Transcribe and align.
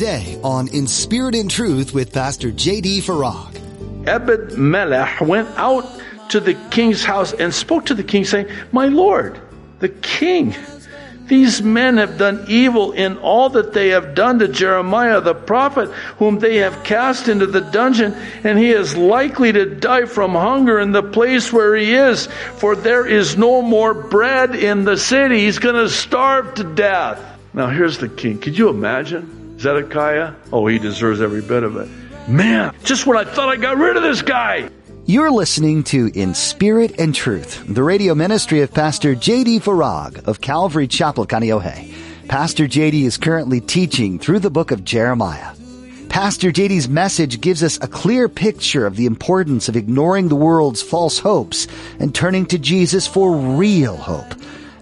today 0.00 0.40
on 0.42 0.66
In 0.68 0.86
Spirit 0.86 1.34
and 1.34 1.50
Truth 1.50 1.92
with 1.92 2.10
Pastor 2.10 2.50
J.D. 2.50 3.02
Farag. 3.02 3.60
Ebed 4.08 4.56
Melech 4.56 5.20
went 5.20 5.46
out 5.58 5.86
to 6.30 6.40
the 6.40 6.54
king's 6.70 7.04
house 7.04 7.34
and 7.34 7.52
spoke 7.52 7.84
to 7.84 7.94
the 7.94 8.02
king, 8.02 8.24
saying, 8.24 8.48
My 8.72 8.86
lord, 8.86 9.38
the 9.80 9.90
king, 9.90 10.54
these 11.26 11.60
men 11.60 11.98
have 11.98 12.16
done 12.16 12.46
evil 12.48 12.92
in 12.92 13.18
all 13.18 13.50
that 13.50 13.74
they 13.74 13.90
have 13.90 14.14
done 14.14 14.38
to 14.38 14.48
Jeremiah 14.48 15.20
the 15.20 15.34
prophet, 15.34 15.90
whom 16.16 16.38
they 16.38 16.56
have 16.56 16.82
cast 16.82 17.28
into 17.28 17.44
the 17.44 17.60
dungeon, 17.60 18.14
and 18.42 18.58
he 18.58 18.70
is 18.70 18.96
likely 18.96 19.52
to 19.52 19.66
die 19.66 20.06
from 20.06 20.30
hunger 20.30 20.80
in 20.80 20.92
the 20.92 21.02
place 21.02 21.52
where 21.52 21.76
he 21.76 21.92
is, 21.92 22.24
for 22.56 22.74
there 22.74 23.06
is 23.06 23.36
no 23.36 23.60
more 23.60 23.92
bread 23.92 24.54
in 24.54 24.86
the 24.86 24.96
city. 24.96 25.40
He's 25.40 25.58
going 25.58 25.74
to 25.74 25.90
starve 25.90 26.54
to 26.54 26.64
death. 26.64 27.22
Now, 27.52 27.66
here's 27.66 27.98
the 27.98 28.08
king. 28.08 28.38
Could 28.38 28.56
you 28.56 28.70
imagine 28.70 29.39
Zedekiah? 29.60 30.32
Oh, 30.52 30.66
he 30.66 30.78
deserves 30.78 31.20
every 31.20 31.42
bit 31.42 31.62
of 31.62 31.76
it. 31.76 31.88
Man, 32.28 32.74
just 32.82 33.06
when 33.06 33.18
I 33.18 33.24
thought 33.24 33.50
I 33.50 33.56
got 33.56 33.76
rid 33.76 33.96
of 33.96 34.02
this 34.02 34.22
guy. 34.22 34.70
You're 35.04 35.30
listening 35.30 35.84
to 35.84 36.10
In 36.14 36.34
Spirit 36.34 36.98
and 36.98 37.14
Truth, 37.14 37.64
the 37.68 37.82
radio 37.82 38.14
ministry 38.14 38.62
of 38.62 38.72
Pastor 38.72 39.14
J.D. 39.14 39.60
Farag 39.60 40.26
of 40.26 40.40
Calvary 40.40 40.86
Chapel, 40.86 41.26
Kaneohe. 41.26 41.94
Pastor 42.28 42.66
J.D. 42.66 43.04
is 43.04 43.18
currently 43.18 43.60
teaching 43.60 44.18
through 44.18 44.38
the 44.38 44.50
book 44.50 44.70
of 44.70 44.84
Jeremiah. 44.84 45.54
Pastor 46.08 46.50
JD's 46.50 46.88
message 46.88 47.40
gives 47.40 47.62
us 47.62 47.78
a 47.80 47.86
clear 47.86 48.28
picture 48.28 48.84
of 48.84 48.96
the 48.96 49.06
importance 49.06 49.68
of 49.68 49.76
ignoring 49.76 50.28
the 50.28 50.34
world's 50.34 50.82
false 50.82 51.20
hopes 51.20 51.68
and 52.00 52.12
turning 52.12 52.46
to 52.46 52.58
Jesus 52.58 53.06
for 53.06 53.36
real 53.36 53.96
hope. 53.96 54.34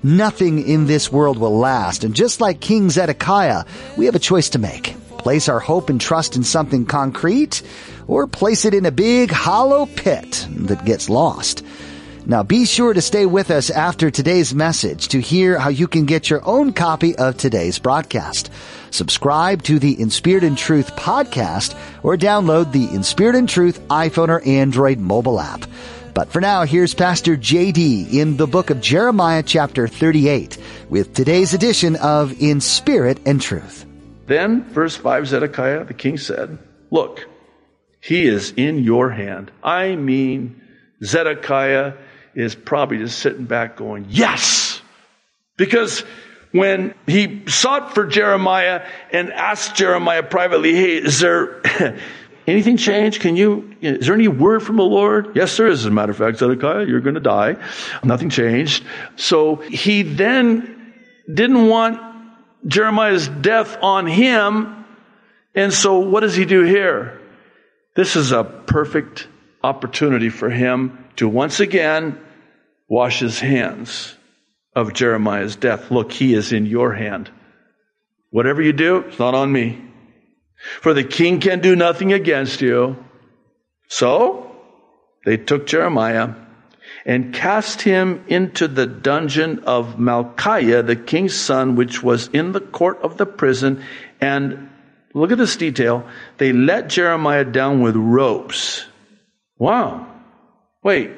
Nothing 0.02 0.66
in 0.66 0.86
this 0.86 1.10
world 1.10 1.38
will 1.38 1.58
last, 1.58 2.04
and 2.04 2.14
just 2.14 2.40
like 2.40 2.60
King 2.60 2.90
Zedekiah, 2.90 3.64
we 3.96 4.06
have 4.06 4.14
a 4.14 4.20
choice 4.20 4.50
to 4.50 4.58
make. 4.58 4.94
Place 5.18 5.48
our 5.48 5.58
hope 5.58 5.90
and 5.90 6.00
trust 6.00 6.36
in 6.36 6.44
something 6.44 6.86
concrete, 6.86 7.62
or 8.06 8.26
place 8.26 8.64
it 8.64 8.74
in 8.74 8.86
a 8.86 8.92
big 8.92 9.30
hollow 9.30 9.86
pit 9.86 10.46
that 10.50 10.84
gets 10.84 11.08
lost. 11.08 11.64
Now 12.26 12.42
be 12.42 12.66
sure 12.66 12.92
to 12.92 13.00
stay 13.00 13.26
with 13.26 13.50
us 13.50 13.70
after 13.70 14.10
today's 14.10 14.54
message 14.54 15.08
to 15.08 15.20
hear 15.20 15.58
how 15.58 15.70
you 15.70 15.88
can 15.88 16.04
get 16.04 16.28
your 16.28 16.46
own 16.46 16.74
copy 16.74 17.16
of 17.16 17.36
today's 17.36 17.78
broadcast. 17.78 18.52
Subscribe 18.90 19.62
to 19.64 19.78
the 19.78 20.00
Inspired 20.00 20.02
In 20.02 20.10
Spirit 20.10 20.44
and 20.44 20.58
Truth 20.58 20.96
podcast 20.96 21.74
or 22.02 22.16
download 22.16 22.70
the 22.70 22.84
Inspired 22.84 22.96
In 22.96 23.02
Spirit 23.02 23.34
and 23.36 23.48
Truth 23.48 23.88
iPhone 23.88 24.28
or 24.28 24.42
Android 24.46 24.98
mobile 24.98 25.40
app. 25.40 25.64
But 26.18 26.32
for 26.32 26.40
now, 26.40 26.64
here's 26.64 26.94
Pastor 26.94 27.36
JD 27.36 28.12
in 28.12 28.36
the 28.36 28.48
book 28.48 28.70
of 28.70 28.80
Jeremiah 28.80 29.44
chapter 29.44 29.86
38 29.86 30.58
with 30.88 31.14
today's 31.14 31.54
edition 31.54 31.94
of 31.94 32.42
In 32.42 32.60
Spirit 32.60 33.20
and 33.24 33.40
Truth. 33.40 33.86
Then, 34.26 34.64
verse 34.64 34.96
5, 34.96 35.28
Zedekiah 35.28 35.84
the 35.84 35.94
king 35.94 36.18
said, 36.18 36.58
Look, 36.90 37.24
he 38.00 38.26
is 38.26 38.50
in 38.56 38.82
your 38.82 39.10
hand. 39.10 39.52
I 39.62 39.94
mean, 39.94 40.60
Zedekiah 41.04 41.92
is 42.34 42.56
probably 42.56 42.98
just 42.98 43.20
sitting 43.20 43.44
back 43.44 43.76
going, 43.76 44.06
Yes! 44.08 44.82
Because 45.56 46.00
when 46.50 46.94
he 47.06 47.44
sought 47.46 47.94
for 47.94 48.06
Jeremiah 48.06 48.84
and 49.12 49.32
asked 49.32 49.76
Jeremiah 49.76 50.24
privately, 50.24 50.74
Hey, 50.74 50.96
is 50.96 51.20
there 51.20 51.62
anything 52.48 52.76
changed? 52.76 53.20
Can 53.20 53.36
you, 53.36 53.74
is 53.80 54.06
there 54.06 54.14
any 54.14 54.28
word 54.28 54.62
from 54.62 54.76
the 54.76 54.84
Lord? 54.84 55.36
Yes, 55.36 55.56
there 55.56 55.66
is. 55.66 55.80
As 55.80 55.86
a 55.86 55.90
matter 55.90 56.12
of 56.12 56.18
fact, 56.18 56.38
Zedekiah, 56.38 56.86
you're 56.86 57.00
going 57.00 57.14
to 57.14 57.20
die. 57.20 57.56
Nothing 58.02 58.30
changed. 58.30 58.84
So 59.16 59.56
he 59.56 60.02
then 60.02 60.94
didn't 61.32 61.68
want 61.68 62.00
Jeremiah's 62.66 63.28
death 63.28 63.76
on 63.82 64.06
him. 64.06 64.84
And 65.54 65.72
so 65.72 65.98
what 65.98 66.20
does 66.20 66.34
he 66.34 66.44
do 66.44 66.62
here? 66.62 67.20
This 67.94 68.16
is 68.16 68.32
a 68.32 68.44
perfect 68.44 69.28
opportunity 69.62 70.28
for 70.28 70.50
him 70.50 71.04
to 71.16 71.28
once 71.28 71.60
again 71.60 72.18
wash 72.88 73.20
his 73.20 73.40
hands 73.40 74.14
of 74.74 74.94
Jeremiah's 74.94 75.56
death. 75.56 75.90
Look, 75.90 76.12
he 76.12 76.34
is 76.34 76.52
in 76.52 76.66
your 76.66 76.92
hand. 76.92 77.30
Whatever 78.30 78.62
you 78.62 78.72
do, 78.72 78.98
it's 78.98 79.18
not 79.18 79.34
on 79.34 79.50
me. 79.50 79.87
For 80.80 80.92
the 80.92 81.04
king 81.04 81.40
can 81.40 81.60
do 81.60 81.76
nothing 81.76 82.12
against 82.12 82.60
you. 82.60 83.04
So 83.88 84.56
they 85.24 85.36
took 85.36 85.66
Jeremiah 85.66 86.34
and 87.04 87.34
cast 87.34 87.82
him 87.82 88.24
into 88.28 88.68
the 88.68 88.86
dungeon 88.86 89.60
of 89.60 89.96
Malchiah, 89.96 90.86
the 90.86 90.96
king's 90.96 91.34
son, 91.34 91.76
which 91.76 92.02
was 92.02 92.28
in 92.28 92.52
the 92.52 92.60
court 92.60 92.98
of 93.02 93.16
the 93.16 93.26
prison. 93.26 93.84
And 94.20 94.70
look 95.14 95.32
at 95.32 95.38
this 95.38 95.56
detail. 95.56 96.06
They 96.38 96.52
let 96.52 96.88
Jeremiah 96.88 97.44
down 97.44 97.80
with 97.80 97.96
ropes. 97.96 98.84
Wow. 99.58 100.06
Wait, 100.82 101.12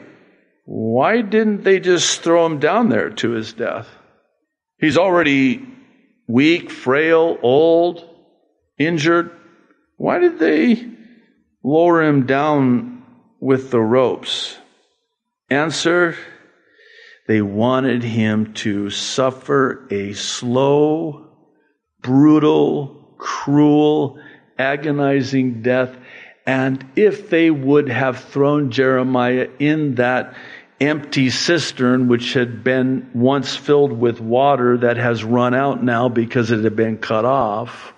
why 0.65 1.22
didn't 1.22 1.65
they 1.65 1.81
just 1.81 2.22
throw 2.22 2.47
him 2.47 2.59
down 2.59 2.89
there 2.89 3.11
to 3.11 3.31
his 3.31 3.53
death? 3.53 3.89
He's 4.78 4.97
already 4.97 5.67
weak, 6.27 6.71
frail, 6.71 7.39
old, 7.43 8.09
injured. 8.80 9.30
Why 9.96 10.18
did 10.18 10.38
they 10.41 10.88
lower 11.62 12.02
him 12.02 12.26
down 12.26 13.04
with 13.38 13.70
the 13.70 13.80
ropes? 13.80 14.56
Answer 15.50 16.16
they 17.28 17.42
wanted 17.42 18.02
him 18.02 18.54
to 18.54 18.91
suffer 18.91 19.86
a 19.91 20.14
slow, 20.14 21.28
brutal, 22.00 23.14
cruel, 23.18 24.18
agonizing 24.58 25.62
death. 25.62 25.97
And 26.44 26.84
if 26.97 27.30
they 27.30 27.50
would 27.50 27.88
have 27.88 28.24
thrown 28.24 28.72
Jeremiah 28.72 29.48
in 29.60 29.97
that 29.97 30.34
empty 30.80 31.30
cistern, 31.30 32.08
which 32.08 32.32
had 32.32 32.64
been 32.64 33.10
once 33.14 33.54
filled 33.54 33.92
with 33.92 34.20
water 34.20 34.78
that 34.78 34.97
has 34.97 35.22
run 35.22 35.54
out 35.54 35.84
now 35.84 36.08
because 36.08 36.50
it 36.50 36.64
had 36.64 36.74
been 36.74 36.98
cut 36.98 37.24
off, 37.24 37.92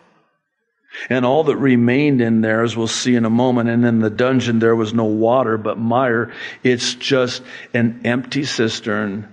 and 1.09 1.25
all 1.25 1.45
that 1.45 1.57
remained 1.57 2.21
in 2.21 2.41
there, 2.41 2.63
as 2.63 2.77
we'll 2.77 2.87
see 2.87 3.15
in 3.15 3.25
a 3.25 3.31
moment, 3.31 3.69
and 3.69 3.85
in 3.85 4.01
the 4.01 4.11
dungeon 4.11 4.59
there 4.59 4.77
was 4.77 4.95
no 4.95 5.05
water 5.05 5.57
but 5.57 5.79
mire. 5.79 6.33
It's 6.63 6.95
just 6.95 7.43
an 7.75 8.03
empty 8.05 8.45
cistern, 8.45 9.29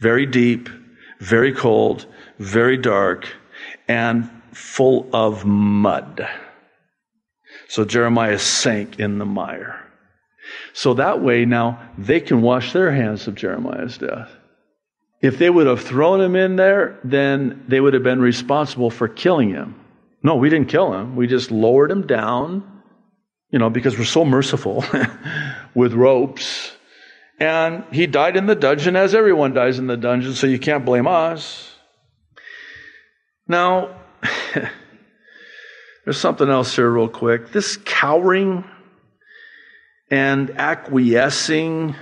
very 0.00 0.26
deep, 0.26 0.68
very 1.20 1.52
cold, 1.52 2.06
very 2.38 2.76
dark, 2.76 3.28
and 3.88 4.30
full 4.52 5.08
of 5.12 5.44
mud. 5.44 6.26
So 7.68 7.84
Jeremiah 7.84 8.38
sank 8.38 8.98
in 8.98 9.18
the 9.18 9.24
mire. 9.24 9.78
So 10.72 10.94
that 10.94 11.22
way 11.22 11.44
now 11.44 11.80
they 11.96 12.20
can 12.20 12.42
wash 12.42 12.72
their 12.72 12.90
hands 12.90 13.26
of 13.28 13.34
Jeremiah's 13.34 13.98
death. 13.98 14.30
If 15.22 15.38
they 15.38 15.48
would 15.48 15.68
have 15.68 15.82
thrown 15.82 16.20
him 16.20 16.34
in 16.34 16.56
there, 16.56 16.98
then 17.04 17.64
they 17.68 17.80
would 17.80 17.94
have 17.94 18.02
been 18.02 18.20
responsible 18.20 18.90
for 18.90 19.06
killing 19.06 19.50
him. 19.50 19.76
No, 20.22 20.36
we 20.36 20.50
didn't 20.50 20.68
kill 20.68 20.92
him. 20.92 21.16
We 21.16 21.26
just 21.26 21.50
lowered 21.50 21.90
him 21.90 22.06
down, 22.06 22.82
you 23.50 23.58
know, 23.58 23.70
because 23.70 23.98
we're 23.98 24.04
so 24.04 24.24
merciful 24.24 24.84
with 25.74 25.94
ropes. 25.94 26.72
And 27.40 27.84
he 27.90 28.06
died 28.06 28.36
in 28.36 28.46
the 28.46 28.54
dungeon 28.54 28.94
as 28.94 29.14
everyone 29.14 29.52
dies 29.52 29.78
in 29.78 29.88
the 29.88 29.96
dungeon, 29.96 30.34
so 30.34 30.46
you 30.46 30.60
can't 30.60 30.84
blame 30.84 31.08
us. 31.08 31.74
Now, 33.48 34.00
there's 36.04 36.18
something 36.18 36.48
else 36.48 36.76
here, 36.76 36.88
real 36.88 37.08
quick. 37.08 37.50
This 37.50 37.76
cowering 37.76 38.64
and 40.08 40.50
acquiescing 40.50 41.96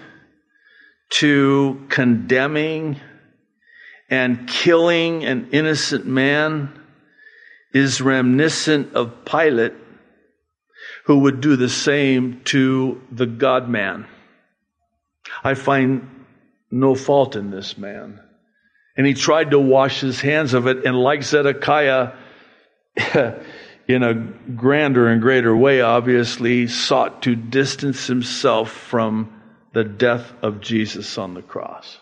to 1.11 1.87
condemning 1.89 3.01
and 4.11 4.47
killing 4.47 5.25
an 5.25 5.49
innocent 5.53 6.07
man 6.07 6.80
is 7.73 8.01
reminiscent 8.01 8.95
of 8.95 9.25
Pilate, 9.25 9.75
who 11.05 11.21
would 11.21 11.41
do 11.41 11.57
the 11.57 11.69
same 11.69 12.41
to 12.45 13.01
the 13.11 13.27
God 13.27 13.69
man. 13.69 14.07
I 15.45 15.55
find 15.55 16.09
no 16.71 16.95
fault 16.95 17.37
in 17.37 17.51
this 17.51 17.79
man. 17.79 18.21
And 18.97 19.07
he 19.07 19.15
tried 19.15 19.53
to 19.53 19.59
wash 19.59 20.01
his 20.01 20.21
hands 20.21 20.55
of 20.55 20.67
it, 20.67 20.85
and 20.85 20.97
like 20.97 21.23
Zedekiah, 21.23 22.13
in 23.89 24.03
a 24.03 24.15
grander 24.15 25.09
and 25.09 25.23
greater 25.23 25.57
way, 25.57 25.81
obviously, 25.81 26.67
sought 26.67 27.23
to 27.23 27.35
distance 27.35 28.07
himself 28.07 28.71
from 28.71 29.33
the 29.73 29.85
death 29.85 30.33
of 30.43 30.61
Jesus 30.61 31.19
on 31.19 31.35
the 31.35 31.43
cross 31.43 31.99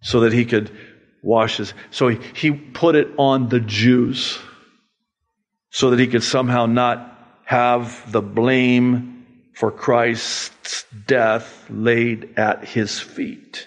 so 0.00 0.20
that 0.20 0.32
he 0.32 0.44
could 0.44 0.70
wash 1.22 1.58
his. 1.58 1.72
So 1.90 2.08
he, 2.08 2.18
he 2.34 2.50
put 2.50 2.94
it 2.94 3.08
on 3.16 3.48
the 3.48 3.60
Jews 3.60 4.38
so 5.82 5.90
that 5.90 5.98
he 5.98 6.06
could 6.06 6.22
somehow 6.22 6.64
not 6.64 7.12
have 7.42 8.12
the 8.12 8.22
blame 8.22 9.26
for 9.52 9.72
Christ's 9.72 10.84
death 11.08 11.66
laid 11.68 12.38
at 12.38 12.64
his 12.64 13.00
feet 13.00 13.66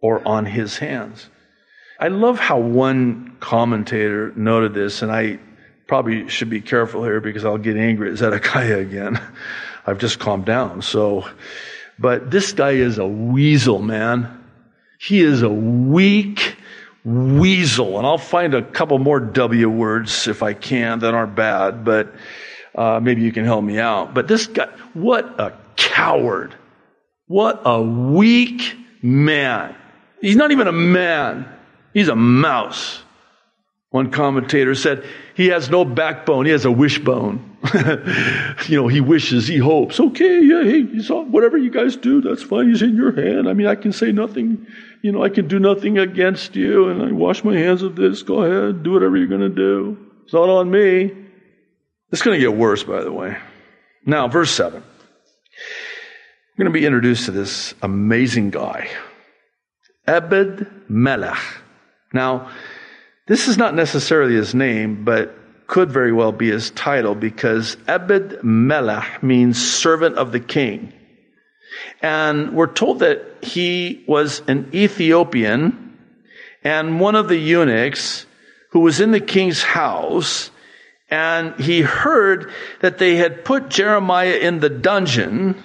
or 0.00 0.22
on 0.24 0.46
his 0.46 0.78
hands. 0.78 1.28
I 1.98 2.06
love 2.06 2.38
how 2.38 2.60
one 2.60 3.38
commentator 3.40 4.32
noted 4.36 4.72
this, 4.72 5.02
and 5.02 5.10
I 5.10 5.40
probably 5.88 6.28
should 6.28 6.48
be 6.48 6.60
careful 6.60 7.02
here 7.02 7.20
because 7.20 7.44
I'll 7.44 7.58
get 7.58 7.76
angry 7.76 8.12
at 8.12 8.18
Zedekiah 8.18 8.78
again. 8.78 9.20
I've 9.84 9.98
just 9.98 10.20
calmed 10.20 10.44
down. 10.44 10.80
So, 10.80 11.28
but 11.98 12.30
this 12.30 12.52
guy 12.52 12.70
is 12.70 12.98
a 12.98 13.06
weasel, 13.08 13.82
man. 13.82 14.44
He 15.00 15.22
is 15.22 15.42
a 15.42 15.50
weak 15.50 16.51
weasel. 17.04 17.98
And 17.98 18.06
I'll 18.06 18.18
find 18.18 18.54
a 18.54 18.62
couple 18.62 18.98
more 18.98 19.20
W 19.20 19.68
words 19.68 20.28
if 20.28 20.42
I 20.42 20.54
can 20.54 21.00
that 21.00 21.14
aren't 21.14 21.34
bad, 21.34 21.84
but 21.84 22.14
uh, 22.74 23.00
maybe 23.02 23.22
you 23.22 23.32
can 23.32 23.44
help 23.44 23.64
me 23.64 23.78
out. 23.78 24.14
But 24.14 24.28
this 24.28 24.46
guy, 24.46 24.68
what 24.94 25.40
a 25.40 25.52
coward. 25.76 26.54
What 27.26 27.62
a 27.64 27.82
weak 27.82 28.76
man. 29.02 29.74
He's 30.20 30.36
not 30.36 30.52
even 30.52 30.68
a 30.68 30.72
man. 30.72 31.48
He's 31.94 32.08
a 32.08 32.16
mouse. 32.16 33.02
One 33.92 34.10
commentator 34.10 34.74
said, 34.74 35.04
he 35.34 35.48
has 35.48 35.68
no 35.68 35.84
backbone, 35.84 36.46
he 36.46 36.50
has 36.52 36.64
a 36.64 36.70
wishbone. 36.70 37.58
you 38.66 38.76
know, 38.76 38.88
he 38.88 39.02
wishes, 39.02 39.46
he 39.46 39.58
hopes. 39.58 40.00
Okay, 40.00 40.40
yeah, 40.42 40.64
hey, 40.64 40.82
whatever 41.24 41.58
you 41.58 41.70
guys 41.70 41.96
do, 41.96 42.22
that's 42.22 42.42
fine. 42.42 42.70
He's 42.70 42.80
in 42.80 42.96
your 42.96 43.14
hand. 43.14 43.50
I 43.50 43.52
mean, 43.52 43.66
I 43.66 43.74
can 43.74 43.92
say 43.92 44.10
nothing, 44.10 44.66
you 45.02 45.12
know, 45.12 45.22
I 45.22 45.28
can 45.28 45.46
do 45.46 45.58
nothing 45.58 45.98
against 45.98 46.56
you, 46.56 46.88
and 46.88 47.02
I 47.02 47.12
wash 47.12 47.44
my 47.44 47.54
hands 47.54 47.82
of 47.82 47.94
this. 47.94 48.22
Go 48.22 48.42
ahead, 48.42 48.82
do 48.82 48.92
whatever 48.92 49.18
you're 49.18 49.26
going 49.26 49.42
to 49.42 49.50
do. 49.50 49.98
It's 50.24 50.32
not 50.32 50.48
on 50.48 50.70
me. 50.70 51.12
It's 52.10 52.22
going 52.22 52.40
to 52.40 52.40
get 52.40 52.56
worse, 52.56 52.82
by 52.82 53.04
the 53.04 53.12
way. 53.12 53.36
Now, 54.06 54.26
verse 54.26 54.52
7. 54.52 54.82
We're 54.82 56.64
going 56.64 56.72
to 56.72 56.80
be 56.80 56.86
introduced 56.86 57.26
to 57.26 57.30
this 57.30 57.74
amazing 57.82 58.50
guy, 58.52 58.88
Ebed 60.06 60.66
Melech. 60.88 61.38
Now, 62.14 62.50
this 63.26 63.48
is 63.48 63.56
not 63.56 63.74
necessarily 63.74 64.34
his 64.34 64.54
name, 64.54 65.04
but 65.04 65.34
could 65.66 65.90
very 65.90 66.12
well 66.12 66.32
be 66.32 66.50
his 66.50 66.70
title 66.70 67.14
because 67.14 67.76
Ebed 67.88 68.42
Melech 68.42 69.22
means 69.22 69.62
servant 69.62 70.16
of 70.16 70.32
the 70.32 70.40
king. 70.40 70.92
And 72.02 72.54
we're 72.54 72.72
told 72.72 72.98
that 72.98 73.42
he 73.42 74.04
was 74.06 74.42
an 74.48 74.68
Ethiopian 74.74 75.96
and 76.64 77.00
one 77.00 77.14
of 77.14 77.28
the 77.28 77.38
eunuchs 77.38 78.26
who 78.70 78.80
was 78.80 79.00
in 79.00 79.12
the 79.12 79.20
king's 79.20 79.62
house 79.62 80.50
and 81.10 81.54
he 81.60 81.82
heard 81.82 82.50
that 82.80 82.98
they 82.98 83.16
had 83.16 83.44
put 83.44 83.68
Jeremiah 83.68 84.36
in 84.36 84.60
the 84.60 84.70
dungeon. 84.70 85.62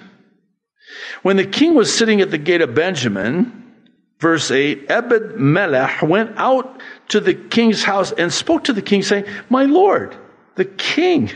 When 1.22 1.36
the 1.36 1.46
king 1.46 1.74
was 1.74 1.96
sitting 1.96 2.20
at 2.20 2.30
the 2.30 2.38
gate 2.38 2.60
of 2.60 2.74
Benjamin, 2.74 3.57
verse 4.18 4.50
8, 4.50 4.86
Ebed 4.90 5.36
Melech 5.36 6.02
went 6.02 6.32
out 6.36 6.80
to 7.08 7.20
the 7.20 7.34
king's 7.34 7.82
house 7.82 8.12
and 8.12 8.32
spoke 8.32 8.64
to 8.64 8.72
the 8.72 8.82
king 8.82 9.02
saying, 9.02 9.24
My 9.48 9.64
Lord, 9.64 10.16
the 10.56 10.64
king, 10.64 11.30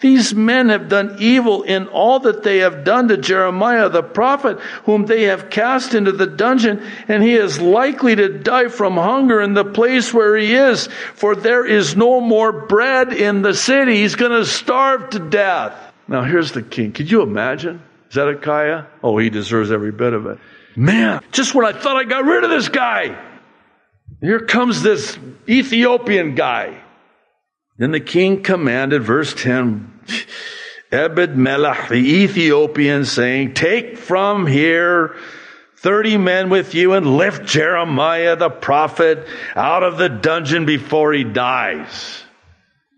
these 0.00 0.34
men 0.34 0.68
have 0.68 0.88
done 0.88 1.16
evil 1.20 1.62
in 1.62 1.88
all 1.88 2.20
that 2.20 2.42
they 2.42 2.58
have 2.58 2.84
done 2.84 3.08
to 3.08 3.16
Jeremiah 3.16 3.88
the 3.88 4.02
prophet, 4.02 4.60
whom 4.84 5.06
they 5.06 5.24
have 5.24 5.48
cast 5.48 5.94
into 5.94 6.12
the 6.12 6.26
dungeon, 6.26 6.86
and 7.08 7.22
he 7.22 7.34
is 7.34 7.60
likely 7.60 8.14
to 8.14 8.28
die 8.28 8.68
from 8.68 8.94
hunger 8.94 9.40
in 9.40 9.54
the 9.54 9.64
place 9.64 10.12
where 10.12 10.36
he 10.36 10.54
is, 10.54 10.88
for 11.14 11.34
there 11.34 11.64
is 11.64 11.96
no 11.96 12.20
more 12.20 12.52
bread 12.52 13.12
in 13.14 13.40
the 13.40 13.54
city. 13.54 13.96
He's 13.96 14.16
going 14.16 14.32
to 14.32 14.44
starve 14.44 15.10
to 15.10 15.18
death. 15.18 15.74
Now 16.08 16.22
here's 16.24 16.52
the 16.52 16.62
king. 16.62 16.92
Could 16.92 17.10
you 17.10 17.22
imagine? 17.22 17.82
Zedekiah? 18.12 18.84
Oh, 19.02 19.16
he 19.16 19.30
deserves 19.30 19.70
every 19.70 19.92
bit 19.92 20.12
of 20.12 20.26
it. 20.26 20.38
Man, 20.76 21.22
just 21.32 21.54
when 21.54 21.64
I 21.64 21.72
thought 21.72 21.96
I 21.96 22.04
got 22.04 22.24
rid 22.24 22.44
of 22.44 22.50
this 22.50 22.68
guy, 22.68 23.18
here 24.20 24.40
comes 24.40 24.82
this 24.82 25.18
Ethiopian 25.48 26.34
guy. 26.34 26.82
Then 27.78 27.92
the 27.92 28.00
king 28.00 28.42
commanded, 28.42 29.02
verse 29.02 29.34
10, 29.34 30.00
Ebed 30.92 31.36
Melech, 31.36 31.88
the 31.88 31.94
Ethiopian, 31.94 33.04
saying, 33.04 33.54
Take 33.54 33.96
from 33.96 34.46
here 34.46 35.16
30 35.78 36.18
men 36.18 36.50
with 36.50 36.74
you 36.74 36.92
and 36.92 37.16
lift 37.16 37.46
Jeremiah 37.46 38.36
the 38.36 38.50
prophet 38.50 39.26
out 39.54 39.82
of 39.82 39.98
the 39.98 40.08
dungeon 40.08 40.66
before 40.66 41.12
he 41.12 41.24
dies. 41.24 42.22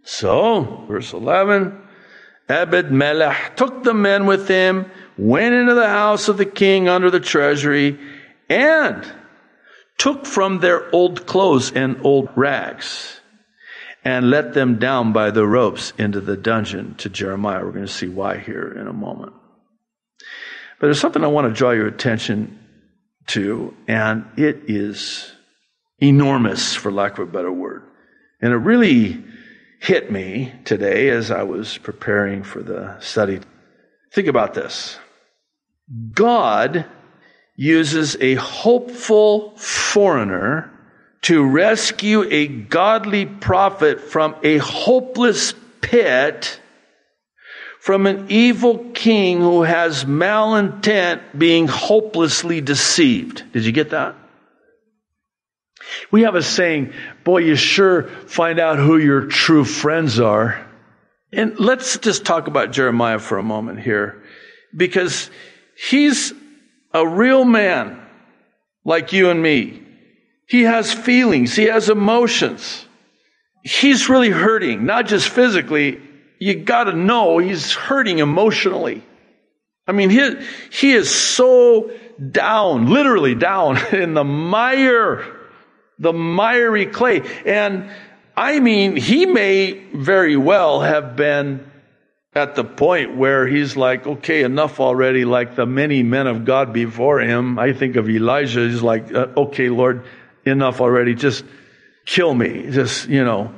So, 0.05 0.85
verse 0.89 1.13
11, 1.13 1.81
Ebed 2.49 2.91
Melech 2.91 3.57
took 3.57 3.83
the 3.83 3.95
men 3.95 4.27
with 4.27 4.49
him, 4.49 4.91
went 5.19 5.55
into 5.55 5.75
the 5.75 5.89
house 5.89 6.29
of 6.29 6.39
the 6.39 6.47
king 6.47 6.89
under 6.89 7.11
the 7.11 7.21
treasury, 7.21 7.99
and 8.49 9.07
took 9.99 10.25
from 10.25 10.61
their 10.61 10.95
old 10.95 11.27
clothes 11.27 11.73
and 11.73 12.01
old 12.05 12.29
rags 12.37 13.21
and 14.05 14.31
let 14.31 14.55
them 14.55 14.79
down 14.79 15.13
by 15.13 15.31
the 15.31 15.47
ropes 15.47 15.93
into 15.99 16.21
the 16.21 16.37
dungeon 16.37 16.95
to 16.95 17.09
Jeremiah. 17.09 17.65
We're 17.65 17.73
going 17.73 17.87
to 17.87 17.93
see 17.93 18.09
why 18.09 18.39
here 18.39 18.73
in 18.73 18.87
a 18.87 18.93
moment. 18.93 19.33
But 20.81 20.87
there's 20.87 21.01
something 21.01 21.25
I 21.25 21.29
want 21.29 21.49
to 21.49 21.59
draw 21.59 21.73
your 21.73 21.89
attention 21.89 22.59
to, 23.29 23.75
and 23.89 24.25
it 24.37 24.63
is 24.69 25.31
enormous, 25.99 26.75
for 26.75 26.93
lack 26.93 27.19
of 27.19 27.29
a 27.29 27.33
better 27.33 27.53
word. 27.53 27.83
And 28.41 28.53
it 28.53 28.57
really 28.57 29.23
hit 29.81 30.13
me 30.13 30.55
today 30.65 31.09
as 31.09 31.33
I 31.33 31.43
was 31.43 31.77
preparing 31.79 32.45
for 32.45 32.63
the 32.63 32.99
study. 33.01 33.41
Think 34.13 34.29
about 34.29 34.55
this 34.55 34.97
God 36.13 36.85
uses 37.57 38.17
a 38.21 38.35
hopeful 38.35 39.57
foreigner 39.57 40.71
to 41.23 41.45
rescue 41.45 42.23
a 42.31 42.47
godly 42.47 43.27
prophet 43.27 44.01
from 44.01 44.37
a 44.43 44.59
hopeless 44.59 45.55
pit 45.81 46.61
from 47.81 48.07
an 48.07 48.27
evil 48.29 48.91
king 48.93 49.41
who 49.41 49.63
has 49.63 50.05
malintent 50.05 51.21
being 51.37 51.67
hopelessly 51.67 52.61
deceived. 52.61 53.51
Did 53.53 53.65
you 53.65 53.73
get 53.73 53.91
that? 53.91 54.15
We 56.11 56.23
have 56.23 56.35
a 56.35 56.43
saying, 56.43 56.93
boy, 57.25 57.39
you 57.39 57.57
sure 57.57 58.03
find 58.03 58.59
out 58.59 58.79
who 58.79 58.99
your 58.99 59.27
true 59.27 59.65
friends 59.65 60.21
are. 60.21 60.67
And 61.33 61.59
let's 61.59 61.97
just 61.99 62.27
talk 62.27 62.47
about 62.47 62.73
Jeremiah 62.73 63.19
for 63.19 63.39
a 63.39 63.43
moment 63.43 63.81
here, 63.81 64.23
because 64.77 65.31
he's 65.79 66.33
a 66.93 67.07
real 67.07 67.45
man 67.45 68.01
like 68.85 69.13
you 69.13 69.31
and 69.31 69.43
me. 69.43 69.83
He 70.47 70.63
has 70.63 70.93
feelings. 70.93 71.55
He 71.55 71.65
has 71.65 71.89
emotions. 71.89 72.87
He's 73.63 74.09
really 74.09 74.31
hurting, 74.31 74.87
not 74.87 75.07
just 75.07 75.29
physically. 75.29 76.01
You 76.39 76.55
gotta 76.55 76.93
know 76.93 77.39
he's 77.39 77.75
hurting 77.75 78.19
emotionally. 78.19 79.05
I 79.87 79.93
mean, 79.93 80.11
he, 80.11 80.37
he 80.71 80.93
is 80.93 81.11
so 81.11 81.91
down, 82.31 82.87
literally 82.87 83.35
down 83.35 83.79
in 83.95 84.15
the 84.15 84.25
mire, 84.25 85.25
the 85.99 86.13
miry 86.13 86.87
clay. 86.87 87.23
And 87.45 87.91
I 88.37 88.61
mean, 88.61 88.97
he 88.97 89.27
may 89.27 89.73
very 89.95 90.37
well 90.37 90.81
have 90.81 91.17
been 91.17 91.71
at 92.35 92.55
the 92.55 92.65
point 92.65 93.17
where 93.17 93.47
he's 93.47 93.77
like, 93.77 94.07
okay, 94.07 94.43
enough 94.43 94.81
already, 94.81 95.25
like 95.25 95.57
the 95.57 95.67
many 95.67 96.03
men 96.03 96.27
of 96.27 96.45
God 96.45 96.73
before 96.73 97.21
him. 97.21 97.59
I 97.59 97.73
think 97.73 97.97
of 97.97 98.09
Elijah. 98.09 98.69
He's 98.69 98.83
like, 98.83 99.13
uh, 99.13 99.29
okay, 99.37 99.69
Lord, 99.71 100.05
enough 100.45 100.81
already. 100.81 101.15
Just 101.15 101.45
kill 102.05 102.35
me. 102.35 102.71
Just, 102.71 103.09
you 103.09 103.25
know, 103.25 103.55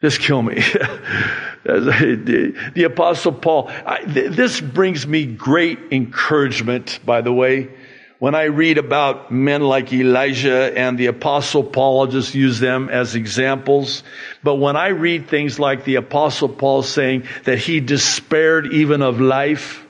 just 0.00 0.20
kill 0.20 0.42
me. 0.42 0.54
the 1.64 2.84
apostle 2.86 3.32
Paul, 3.32 3.68
I, 3.68 4.04
this 4.04 4.60
brings 4.60 5.06
me 5.06 5.26
great 5.26 5.78
encouragement, 5.90 7.00
by 7.04 7.20
the 7.20 7.32
way. 7.32 7.70
When 8.18 8.34
I 8.34 8.44
read 8.44 8.78
about 8.78 9.30
men 9.30 9.62
like 9.62 9.92
Elijah 9.92 10.76
and 10.76 10.98
the 10.98 11.06
apostle 11.06 11.62
Paul, 11.62 12.00
I'll 12.00 12.06
just 12.08 12.34
use 12.34 12.58
them 12.58 12.88
as 12.88 13.14
examples. 13.14 14.02
But 14.42 14.56
when 14.56 14.76
I 14.76 14.88
read 14.88 15.28
things 15.28 15.60
like 15.60 15.84
the 15.84 15.96
apostle 15.96 16.48
Paul 16.48 16.82
saying 16.82 17.28
that 17.44 17.58
he 17.58 17.78
despaired 17.78 18.72
even 18.72 19.02
of 19.02 19.20
life, 19.20 19.86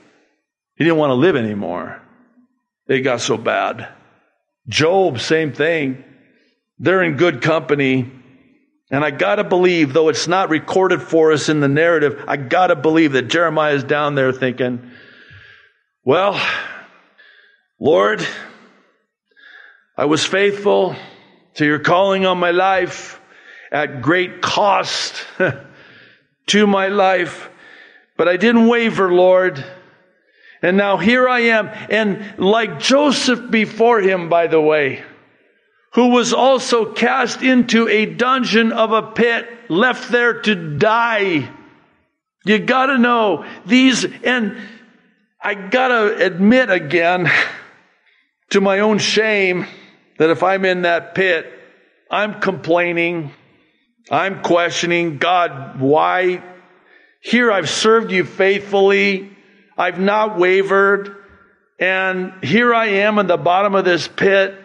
he 0.75 0.83
didn't 0.83 0.99
want 0.99 1.09
to 1.09 1.15
live 1.15 1.35
anymore. 1.35 1.99
It 2.87 3.01
got 3.01 3.21
so 3.21 3.35
bad. 3.35 3.89
Job, 4.67 5.19
same 5.19 5.51
thing. 5.51 6.03
They're 6.77 7.03
in 7.03 7.17
good 7.17 7.41
company. 7.41 8.11
And 8.91 9.03
I 9.03 9.09
gotta 9.09 9.43
believe, 9.43 9.91
though 9.93 10.09
it's 10.09 10.27
not 10.27 10.49
recorded 10.49 11.01
for 11.01 11.31
us 11.31 11.49
in 11.49 11.61
the 11.61 11.67
narrative, 11.67 12.25
I 12.27 12.37
gotta 12.37 12.75
believe 12.75 13.13
that 13.13 13.23
Jeremiah 13.23 13.73
is 13.73 13.83
down 13.83 14.13
there 14.13 14.31
thinking, 14.31 14.91
well, 16.03 16.39
Lord, 17.79 18.27
I 19.95 20.03
was 20.03 20.25
faithful 20.25 20.97
to 21.55 21.65
your 21.65 21.79
calling 21.79 22.25
on 22.25 22.37
my 22.37 22.51
life 22.51 23.21
at 23.71 24.01
great 24.01 24.41
cost 24.41 25.15
to 26.47 26.67
my 26.67 26.89
life, 26.89 27.49
but 28.17 28.27
I 28.27 28.35
didn't 28.35 28.67
waver, 28.67 29.13
Lord. 29.13 29.63
And 30.61 30.75
now 30.75 30.97
here 30.97 31.29
I 31.29 31.39
am. 31.39 31.69
And 31.89 32.37
like 32.37 32.79
Joseph 32.79 33.49
before 33.49 34.01
him, 34.01 34.27
by 34.27 34.47
the 34.47 34.59
way, 34.59 35.01
who 35.93 36.09
was 36.09 36.33
also 36.33 36.91
cast 36.91 37.41
into 37.41 37.87
a 37.87 38.05
dungeon 38.05 38.73
of 38.73 38.91
a 38.91 39.03
pit 39.13 39.47
left 39.69 40.11
there 40.11 40.41
to 40.41 40.77
die. 40.77 41.49
You 42.43 42.59
gotta 42.59 42.97
know 42.97 43.45
these, 43.65 44.03
and 44.03 44.57
I 45.41 45.55
gotta 45.55 46.25
admit 46.25 46.69
again, 46.69 47.31
to 48.51 48.61
my 48.61 48.79
own 48.79 48.97
shame, 48.97 49.65
that 50.17 50.29
if 50.29 50.43
I'm 50.43 50.65
in 50.65 50.83
that 50.83 51.15
pit, 51.15 51.51
I'm 52.09 52.39
complaining, 52.41 53.31
I'm 54.09 54.41
questioning, 54.41 55.17
God, 55.17 55.79
why? 55.79 56.43
Here 57.21 57.51
I've 57.51 57.69
served 57.69 58.11
you 58.11 58.23
faithfully, 58.23 59.35
I've 59.77 59.99
not 59.99 60.37
wavered, 60.39 61.15
and 61.79 62.43
here 62.43 62.73
I 62.73 62.87
am 62.87 63.19
in 63.19 63.27
the 63.27 63.37
bottom 63.37 63.75
of 63.75 63.85
this 63.85 64.07
pit. 64.07 64.55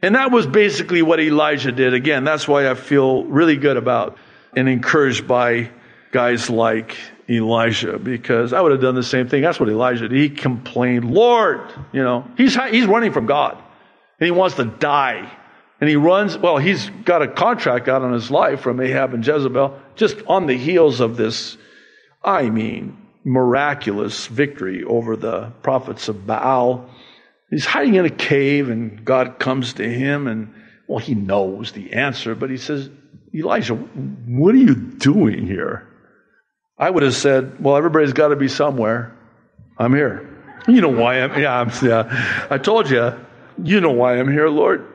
And 0.00 0.14
that 0.14 0.30
was 0.30 0.46
basically 0.46 1.02
what 1.02 1.18
Elijah 1.18 1.72
did. 1.72 1.92
Again, 1.92 2.22
that's 2.22 2.46
why 2.46 2.70
I 2.70 2.74
feel 2.74 3.24
really 3.24 3.56
good 3.56 3.76
about 3.76 4.16
and 4.56 4.68
encouraged 4.68 5.26
by 5.26 5.70
guys 6.12 6.48
like 6.48 6.96
Elijah 7.30 7.98
because 7.98 8.52
I 8.52 8.60
would 8.60 8.72
have 8.72 8.80
done 8.80 8.94
the 8.94 9.02
same 9.02 9.28
thing. 9.28 9.42
That's 9.42 9.60
what 9.60 9.68
Elijah 9.68 10.08
did. 10.08 10.18
He 10.18 10.30
complained, 10.30 11.10
Lord, 11.12 11.60
you 11.92 12.02
know, 12.02 12.26
he's, 12.36 12.56
he's 12.70 12.86
running 12.86 13.12
from 13.12 13.26
God 13.26 13.56
and 14.18 14.26
he 14.26 14.30
wants 14.30 14.56
to 14.56 14.64
die. 14.64 15.30
And 15.80 15.88
he 15.88 15.96
runs, 15.96 16.36
well, 16.36 16.56
he's 16.58 16.90
got 17.04 17.22
a 17.22 17.28
contract 17.28 17.86
out 17.88 18.02
on 18.02 18.12
his 18.12 18.30
life 18.30 18.60
from 18.60 18.80
Ahab 18.80 19.14
and 19.14 19.24
Jezebel 19.24 19.78
just 19.94 20.16
on 20.26 20.46
the 20.46 20.56
heels 20.56 21.00
of 21.00 21.16
this, 21.16 21.56
I 22.24 22.50
mean, 22.50 22.96
miraculous 23.24 24.26
victory 24.26 24.82
over 24.82 25.14
the 25.14 25.52
prophets 25.62 26.08
of 26.08 26.26
Baal. 26.26 26.90
He's 27.50 27.66
hiding 27.66 27.94
in 27.94 28.06
a 28.06 28.10
cave 28.10 28.70
and 28.70 29.04
God 29.04 29.38
comes 29.38 29.74
to 29.74 29.88
him 29.88 30.26
and, 30.26 30.52
well, 30.88 30.98
he 30.98 31.14
knows 31.14 31.72
the 31.72 31.92
answer, 31.92 32.34
but 32.34 32.50
he 32.50 32.56
says, 32.56 32.90
Elijah, 33.34 33.74
what 33.74 34.54
are 34.54 34.58
you 34.58 34.74
doing 34.74 35.46
here? 35.46 35.86
I 36.78 36.90
would 36.90 37.02
have 37.02 37.14
said, 37.14 37.62
well, 37.62 37.76
everybody's 37.76 38.12
got 38.12 38.28
to 38.28 38.36
be 38.36 38.48
somewhere. 38.48 39.16
I'm 39.78 39.94
here. 39.94 40.28
You 40.68 40.80
know 40.80 40.90
why 40.90 41.20
I'm, 41.20 41.40
yeah, 41.40 41.60
I'm, 41.60 41.70
yeah. 41.82 42.46
I 42.50 42.58
told 42.58 42.90
you, 42.90 43.12
you 43.62 43.80
know 43.80 43.92
why 43.92 44.18
I'm 44.18 44.30
here, 44.30 44.48
Lord. 44.48 44.86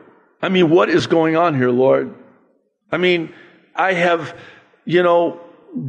I 0.42 0.50
mean, 0.50 0.70
what 0.70 0.90
is 0.90 1.08
going 1.08 1.36
on 1.36 1.56
here, 1.56 1.72
Lord? 1.72 2.14
I 2.92 2.98
mean, 2.98 3.34
I 3.76 3.94
have, 3.94 4.38
you 4.86 5.04
know, 5.04 5.42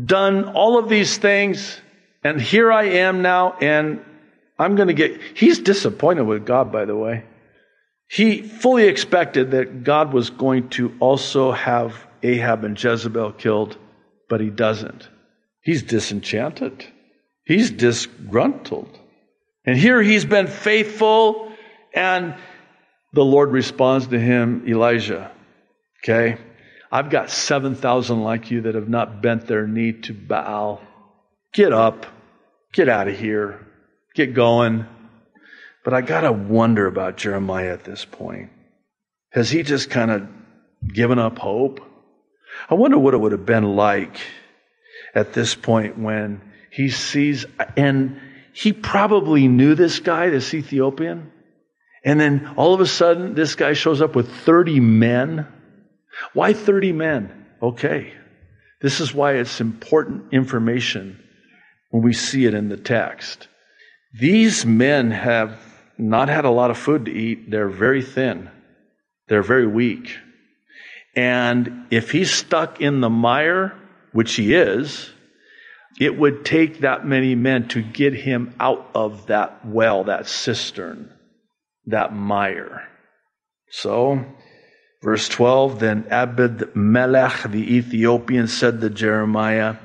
done 0.04 0.44
all 0.44 0.78
of 0.78 0.88
these 0.88 1.18
things 1.18 1.80
and 2.24 2.40
here 2.40 2.72
I 2.72 2.84
am 2.84 3.20
now 3.20 3.56
and 3.60 4.02
I'm 4.58 4.76
going 4.76 4.88
to 4.88 4.94
get, 4.94 5.20
he's 5.34 5.58
disappointed 5.58 6.22
with 6.22 6.46
God, 6.46 6.72
by 6.72 6.86
the 6.86 6.96
way. 6.96 7.24
He 8.08 8.42
fully 8.42 8.86
expected 8.86 9.50
that 9.50 9.84
God 9.84 10.12
was 10.12 10.30
going 10.30 10.70
to 10.70 10.94
also 11.00 11.52
have 11.52 12.06
Ahab 12.22 12.64
and 12.64 12.82
Jezebel 12.82 13.32
killed, 13.32 13.76
but 14.28 14.40
he 14.40 14.50
doesn't. 14.50 15.08
He's 15.64 15.82
disenchanted. 15.82 16.86
He's 17.44 17.70
disgruntled. 17.70 18.98
And 19.64 19.78
here 19.78 20.02
he's 20.02 20.26
been 20.26 20.46
faithful, 20.46 21.50
and 21.94 22.34
the 23.14 23.24
Lord 23.24 23.50
responds 23.50 24.08
to 24.08 24.20
him, 24.20 24.64
Elijah, 24.68 25.30
okay, 26.02 26.36
I've 26.92 27.08
got 27.08 27.30
7,000 27.30 28.22
like 28.22 28.50
you 28.50 28.62
that 28.62 28.74
have 28.74 28.90
not 28.90 29.22
bent 29.22 29.46
their 29.46 29.66
knee 29.66 29.92
to 30.02 30.12
Baal. 30.12 30.82
Get 31.54 31.72
up, 31.72 32.04
get 32.74 32.90
out 32.90 33.08
of 33.08 33.18
here, 33.18 33.66
get 34.14 34.34
going. 34.34 34.86
But 35.82 35.94
I 35.94 36.02
got 36.02 36.22
to 36.22 36.32
wonder 36.32 36.86
about 36.86 37.16
Jeremiah 37.16 37.72
at 37.72 37.84
this 37.84 38.04
point. 38.04 38.50
Has 39.30 39.50
he 39.50 39.62
just 39.62 39.88
kind 39.88 40.10
of 40.10 40.28
given 40.86 41.18
up 41.18 41.38
hope? 41.38 41.80
I 42.68 42.74
wonder 42.74 42.98
what 42.98 43.14
it 43.14 43.18
would 43.18 43.32
have 43.32 43.46
been 43.46 43.76
like 43.76 44.20
at 45.14 45.32
this 45.32 45.54
point 45.54 45.98
when 45.98 46.40
he 46.70 46.90
sees, 46.90 47.46
and 47.76 48.20
he 48.52 48.72
probably 48.72 49.48
knew 49.48 49.74
this 49.74 50.00
guy, 50.00 50.30
this 50.30 50.52
Ethiopian. 50.54 51.30
And 52.04 52.20
then 52.20 52.54
all 52.56 52.74
of 52.74 52.80
a 52.80 52.86
sudden, 52.86 53.34
this 53.34 53.54
guy 53.54 53.72
shows 53.72 54.02
up 54.02 54.14
with 54.14 54.30
30 54.30 54.80
men. 54.80 55.46
Why 56.32 56.52
30 56.52 56.92
men? 56.92 57.46
Okay. 57.62 58.12
This 58.82 59.00
is 59.00 59.14
why 59.14 59.34
it's 59.34 59.60
important 59.60 60.32
information 60.32 61.18
when 61.90 62.02
we 62.02 62.12
see 62.12 62.44
it 62.44 62.54
in 62.54 62.68
the 62.68 62.76
text. 62.76 63.48
These 64.12 64.66
men 64.66 65.10
have 65.12 65.58
not 65.96 66.28
had 66.28 66.44
a 66.44 66.50
lot 66.50 66.70
of 66.70 66.78
food 66.78 67.06
to 67.06 67.12
eat. 67.12 67.50
They're 67.50 67.68
very 67.68 68.02
thin. 68.02 68.50
They're 69.28 69.42
very 69.42 69.66
weak. 69.66 70.16
And 71.16 71.86
if 71.90 72.10
he's 72.10 72.32
stuck 72.32 72.80
in 72.80 73.00
the 73.00 73.10
mire, 73.10 73.74
which 74.14 74.36
he 74.36 74.54
is, 74.54 75.10
it 76.00 76.16
would 76.16 76.44
take 76.44 76.80
that 76.80 77.06
many 77.06 77.34
men 77.34 77.68
to 77.68 77.82
get 77.82 78.14
him 78.14 78.54
out 78.58 78.88
of 78.94 79.26
that 79.26 79.66
well, 79.66 80.04
that 80.04 80.26
cistern, 80.26 81.12
that 81.86 82.14
mire. 82.14 82.88
So, 83.70 84.24
verse 85.02 85.28
12, 85.28 85.80
then 85.80 86.06
Abed 86.10 86.74
Melech 86.76 87.50
the 87.50 87.76
Ethiopian 87.76 88.46
said 88.46 88.80
to 88.80 88.88
Jeremiah, 88.88 89.76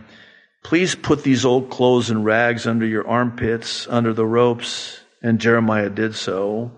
Please 0.64 0.94
put 0.94 1.24
these 1.24 1.46
old 1.46 1.72
clothes 1.72 2.12
and 2.12 2.24
rags 2.24 2.68
under 2.68 2.86
your 2.86 3.08
armpits, 3.08 3.88
under 3.88 4.14
the 4.14 4.26
ropes. 4.26 5.00
And 5.22 5.40
Jeremiah 5.40 5.90
did 5.90 6.16
so. 6.16 6.72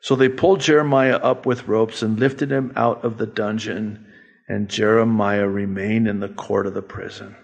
So 0.00 0.14
they 0.14 0.28
pulled 0.28 0.60
Jeremiah 0.60 1.16
up 1.16 1.46
with 1.46 1.68
ropes 1.68 2.02
and 2.02 2.18
lifted 2.18 2.50
him 2.50 2.72
out 2.76 3.04
of 3.04 3.18
the 3.18 3.26
dungeon, 3.26 4.06
and 4.48 4.68
Jeremiah 4.68 5.48
remained 5.48 6.08
in 6.08 6.20
the 6.20 6.28
court 6.28 6.66
of 6.66 6.74
the 6.74 6.82
prison. 6.82 7.36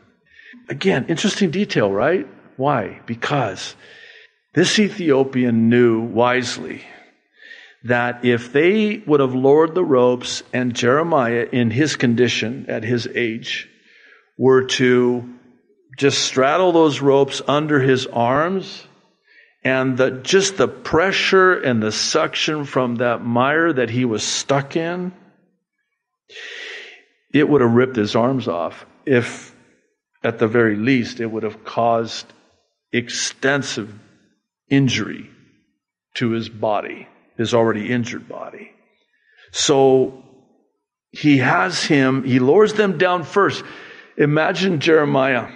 Again, 0.68 1.06
interesting 1.08 1.50
detail, 1.50 1.90
right? 1.90 2.26
Why? 2.56 3.00
Because 3.06 3.74
this 4.54 4.78
Ethiopian 4.78 5.68
knew 5.68 6.00
wisely 6.00 6.84
that 7.84 8.24
if 8.24 8.52
they 8.52 9.02
would 9.06 9.20
have 9.20 9.34
lowered 9.34 9.74
the 9.74 9.84
ropes 9.84 10.42
and 10.52 10.74
Jeremiah, 10.74 11.46
in 11.50 11.70
his 11.70 11.96
condition 11.96 12.66
at 12.68 12.82
his 12.82 13.06
age, 13.06 13.68
were 14.36 14.64
to 14.64 15.34
just 15.96 16.22
straddle 16.22 16.72
those 16.72 17.00
ropes 17.00 17.42
under 17.46 17.80
his 17.80 18.06
arms, 18.06 18.84
and 19.64 19.96
the, 19.96 20.10
just 20.10 20.56
the 20.56 20.68
pressure 20.68 21.54
and 21.54 21.82
the 21.82 21.92
suction 21.92 22.64
from 22.64 22.96
that 22.96 23.24
mire 23.24 23.72
that 23.72 23.90
he 23.90 24.04
was 24.04 24.22
stuck 24.22 24.76
in, 24.76 25.12
it 27.32 27.48
would 27.48 27.60
have 27.60 27.72
ripped 27.72 27.96
his 27.96 28.16
arms 28.16 28.48
off. 28.48 28.86
If 29.04 29.54
at 30.22 30.38
the 30.38 30.48
very 30.48 30.76
least, 30.76 31.20
it 31.20 31.26
would 31.26 31.42
have 31.42 31.64
caused 31.64 32.26
extensive 32.92 33.92
injury 34.68 35.30
to 36.14 36.30
his 36.30 36.48
body, 36.48 37.08
his 37.36 37.54
already 37.54 37.90
injured 37.90 38.28
body. 38.28 38.72
So 39.52 40.24
he 41.10 41.38
has 41.38 41.84
him, 41.84 42.24
he 42.24 42.38
lowers 42.38 42.74
them 42.74 42.98
down 42.98 43.24
first. 43.24 43.64
Imagine 44.16 44.80
Jeremiah 44.80 45.50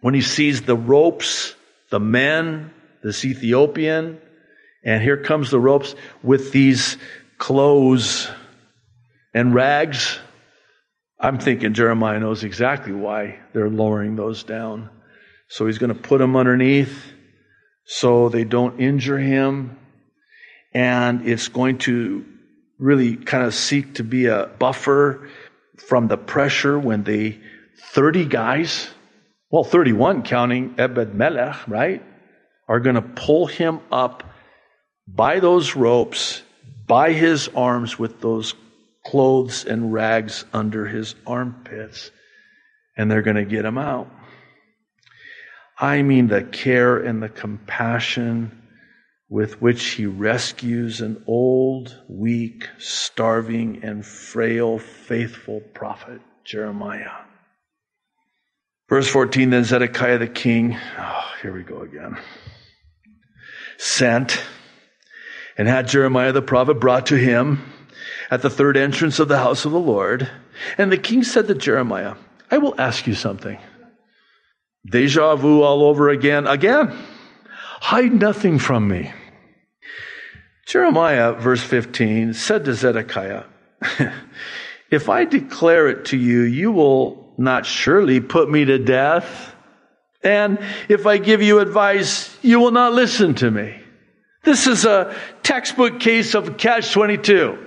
when 0.00 0.14
he 0.14 0.20
sees 0.20 0.62
the 0.62 0.76
ropes, 0.76 1.54
the 1.90 2.00
men, 2.00 2.70
this 3.02 3.24
Ethiopian, 3.24 4.20
and 4.84 5.02
here 5.02 5.16
comes 5.16 5.50
the 5.50 5.58
ropes 5.58 5.94
with 6.22 6.52
these 6.52 6.98
clothes 7.38 8.28
and 9.32 9.54
rags 9.54 10.18
I'm 11.18 11.38
thinking 11.38 11.74
Jeremiah 11.74 12.20
knows 12.20 12.44
exactly 12.44 12.92
why 12.92 13.38
they're 13.52 13.70
lowering 13.70 14.16
those 14.16 14.42
down. 14.42 14.90
So 15.48 15.66
he's 15.66 15.78
going 15.78 15.94
to 15.94 16.00
put 16.00 16.18
them 16.18 16.36
underneath 16.36 17.12
so 17.84 18.28
they 18.28 18.44
don't 18.44 18.80
injure 18.80 19.18
him. 19.18 19.78
And 20.72 21.28
it's 21.28 21.48
going 21.48 21.78
to 21.78 22.24
really 22.78 23.16
kind 23.16 23.44
of 23.44 23.54
seek 23.54 23.94
to 23.94 24.04
be 24.04 24.26
a 24.26 24.46
buffer 24.58 25.28
from 25.76 26.08
the 26.08 26.16
pressure 26.16 26.78
when 26.78 27.04
they, 27.04 27.40
30 27.78 28.24
guys, 28.26 28.90
well, 29.50 29.64
31 29.64 30.22
counting 30.22 30.74
Ebed 30.78 31.14
Melech, 31.14 31.68
right, 31.68 32.02
are 32.68 32.80
going 32.80 32.96
to 32.96 33.02
pull 33.02 33.46
him 33.46 33.80
up 33.92 34.24
by 35.06 35.38
those 35.38 35.76
ropes, 35.76 36.42
by 36.86 37.12
his 37.12 37.48
arms 37.54 37.98
with 37.98 38.20
those 38.20 38.54
clothes 39.04 39.64
and 39.64 39.92
rags 39.92 40.44
under 40.52 40.86
his 40.86 41.14
armpits, 41.26 42.10
and 42.96 43.10
they're 43.10 43.22
going 43.22 43.36
to 43.36 43.44
get 43.44 43.64
him 43.64 43.78
out. 43.78 44.10
I 45.78 46.02
mean, 46.02 46.28
the 46.28 46.42
care 46.42 46.96
and 46.96 47.22
the 47.22 47.28
compassion 47.28 48.62
with 49.28 49.60
which 49.60 49.84
he 49.84 50.06
rescues 50.06 51.00
an 51.00 51.22
old, 51.26 51.98
weak, 52.08 52.68
starving, 52.78 53.80
and 53.82 54.06
frail, 54.06 54.78
faithful 54.78 55.60
prophet, 55.60 56.20
Jeremiah. 56.44 57.10
Verse 58.88 59.08
14 59.08 59.50
Then 59.50 59.64
Zedekiah 59.64 60.18
the 60.18 60.28
king, 60.28 60.78
oh, 60.98 61.30
here 61.42 61.52
we 61.52 61.62
go 61.62 61.80
again, 61.80 62.16
sent 63.78 64.40
and 65.56 65.68
had 65.68 65.88
Jeremiah 65.88 66.32
the 66.32 66.42
prophet 66.42 66.74
brought 66.74 67.06
to 67.06 67.16
him 67.16 67.62
at 68.34 68.42
the 68.42 68.50
third 68.50 68.76
entrance 68.76 69.20
of 69.20 69.28
the 69.28 69.38
house 69.38 69.64
of 69.64 69.70
the 69.70 69.78
Lord. 69.78 70.28
And 70.76 70.90
the 70.90 70.98
king 70.98 71.22
said 71.22 71.46
to 71.46 71.54
Jeremiah, 71.54 72.16
I 72.50 72.58
will 72.58 72.74
ask 72.80 73.06
you 73.06 73.14
something. 73.14 73.58
Deja 74.84 75.36
vu 75.36 75.62
all 75.62 75.84
over 75.84 76.08
again. 76.08 76.48
Again. 76.48 76.98
Hide 77.80 78.12
nothing 78.12 78.58
from 78.58 78.88
me. 78.88 79.12
Jeremiah, 80.66 81.34
verse 81.34 81.62
15, 81.62 82.34
said 82.34 82.64
to 82.64 82.74
Zedekiah, 82.74 83.44
If 84.90 85.08
I 85.08 85.26
declare 85.26 85.86
it 85.88 86.06
to 86.06 86.16
you, 86.16 86.40
you 86.40 86.72
will 86.72 87.32
not 87.38 87.66
surely 87.66 88.20
put 88.20 88.50
me 88.50 88.64
to 88.64 88.78
death. 88.78 89.54
And 90.24 90.58
if 90.88 91.06
I 91.06 91.18
give 91.18 91.40
you 91.40 91.60
advice, 91.60 92.36
you 92.42 92.58
will 92.58 92.72
not 92.72 92.94
listen 92.94 93.34
to 93.36 93.50
me. 93.50 93.76
This 94.42 94.66
is 94.66 94.84
a 94.84 95.14
textbook 95.44 96.00
case 96.00 96.34
of 96.34 96.56
catch 96.56 96.92
22. 96.92 97.63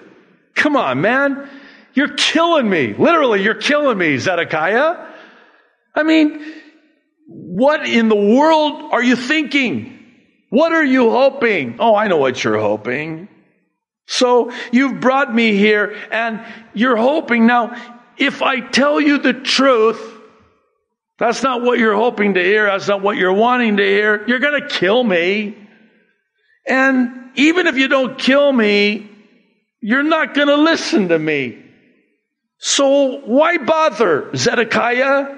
Come 0.58 0.76
on, 0.76 1.02
man. 1.02 1.50
You're 1.94 2.14
killing 2.16 2.70
me. 2.70 2.94
Literally, 2.94 3.44
you're 3.44 3.56
killing 3.56 3.98
me, 3.98 4.18
Zedekiah. 4.18 5.06
I 5.96 6.04
mean, 6.04 6.44
what 7.28 7.88
in 7.88 8.10
the 8.10 8.16
world 8.16 8.92
are 8.92 9.02
you 9.02 9.16
thinking? 9.16 9.94
What 10.50 10.74
are 10.74 10.84
you 10.84 11.12
hoping? 11.12 11.78
Oh, 11.80 11.96
I 11.96 12.08
know 12.08 12.18
what 12.18 12.44
you're 12.44 12.60
hoping. 12.60 13.30
So 14.08 14.52
you've 14.72 15.00
brought 15.00 15.34
me 15.34 15.56
here 15.56 15.96
and 16.12 16.44
you're 16.74 16.98
hoping. 16.98 17.46
Now, 17.46 17.76
if 18.18 18.42
I 18.42 18.62
tell 18.62 19.00
you 19.00 19.20
the 19.20 19.34
truth, 19.34 20.02
that's 21.20 21.44
not 21.44 21.62
what 21.62 21.78
you're 21.78 21.96
hoping 21.96 22.34
to 22.36 22.44
hear. 22.44 22.66
That's 22.66 22.88
not 22.88 23.02
what 23.02 23.18
you're 23.18 23.34
wanting 23.34 23.78
to 23.78 23.84
hear. 23.84 24.26
You're 24.28 24.40
going 24.40 24.62
to 24.62 24.68
kill 24.68 25.04
me. 25.04 25.56
And 26.66 27.32
even 27.36 27.68
if 27.68 27.78
you 27.78 27.88
don't 27.88 28.18
kill 28.18 28.52
me, 28.52 29.10
you're 29.82 30.04
not 30.04 30.34
going 30.34 30.48
to 30.48 30.56
listen 30.56 31.10
to 31.10 31.20
me. 31.20 31.64
So 32.58 33.20
why 33.22 33.58
bother, 33.58 34.36
Zedekiah? 34.36 35.36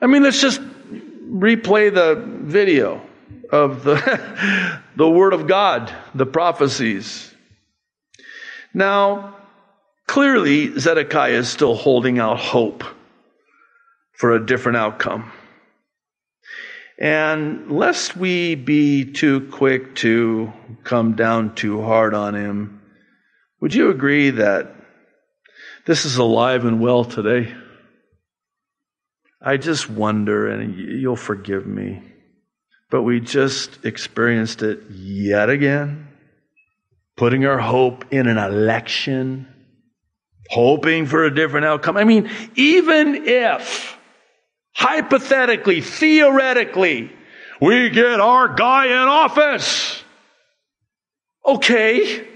I 0.00 0.06
mean, 0.06 0.22
let's 0.22 0.40
just 0.40 0.60
replay 0.60 1.92
the 1.92 2.22
video 2.44 3.00
of 3.50 3.84
the, 3.84 4.80
the 4.96 5.08
Word 5.08 5.32
of 5.32 5.46
God, 5.46 5.92
the 6.14 6.26
prophecies. 6.26 7.32
Now, 8.74 9.36
clearly, 10.06 10.78
Zedekiah 10.78 11.32
is 11.32 11.48
still 11.48 11.74
holding 11.74 12.18
out 12.18 12.38
hope 12.38 12.84
for 14.12 14.32
a 14.32 14.44
different 14.44 14.76
outcome. 14.76 15.32
And 16.98 17.70
lest 17.70 18.16
we 18.16 18.54
be 18.54 19.04
too 19.04 19.48
quick 19.52 19.94
to 19.96 20.52
come 20.84 21.14
down 21.14 21.54
too 21.54 21.82
hard 21.82 22.14
on 22.14 22.34
him, 22.34 22.80
would 23.60 23.74
you 23.74 23.90
agree 23.90 24.30
that 24.30 24.72
this 25.86 26.04
is 26.04 26.16
alive 26.16 26.64
and 26.64 26.80
well 26.80 27.04
today? 27.04 27.54
I 29.40 29.56
just 29.56 29.88
wonder, 29.88 30.48
and 30.48 30.74
you'll 30.74 31.16
forgive 31.16 31.66
me, 31.66 32.02
but 32.90 33.02
we 33.02 33.20
just 33.20 33.84
experienced 33.84 34.62
it 34.62 34.80
yet 34.90 35.50
again, 35.50 36.08
putting 37.16 37.46
our 37.46 37.58
hope 37.58 38.12
in 38.12 38.26
an 38.26 38.38
election, 38.38 39.46
hoping 40.50 41.06
for 41.06 41.24
a 41.24 41.34
different 41.34 41.66
outcome. 41.66 41.96
I 41.96 42.04
mean, 42.04 42.30
even 42.56 43.26
if, 43.26 43.96
hypothetically, 44.74 45.80
theoretically, 45.80 47.12
we 47.60 47.90
get 47.90 48.20
our 48.20 48.54
guy 48.54 48.86
in 48.86 49.08
office, 49.08 50.02
okay, 51.44 52.26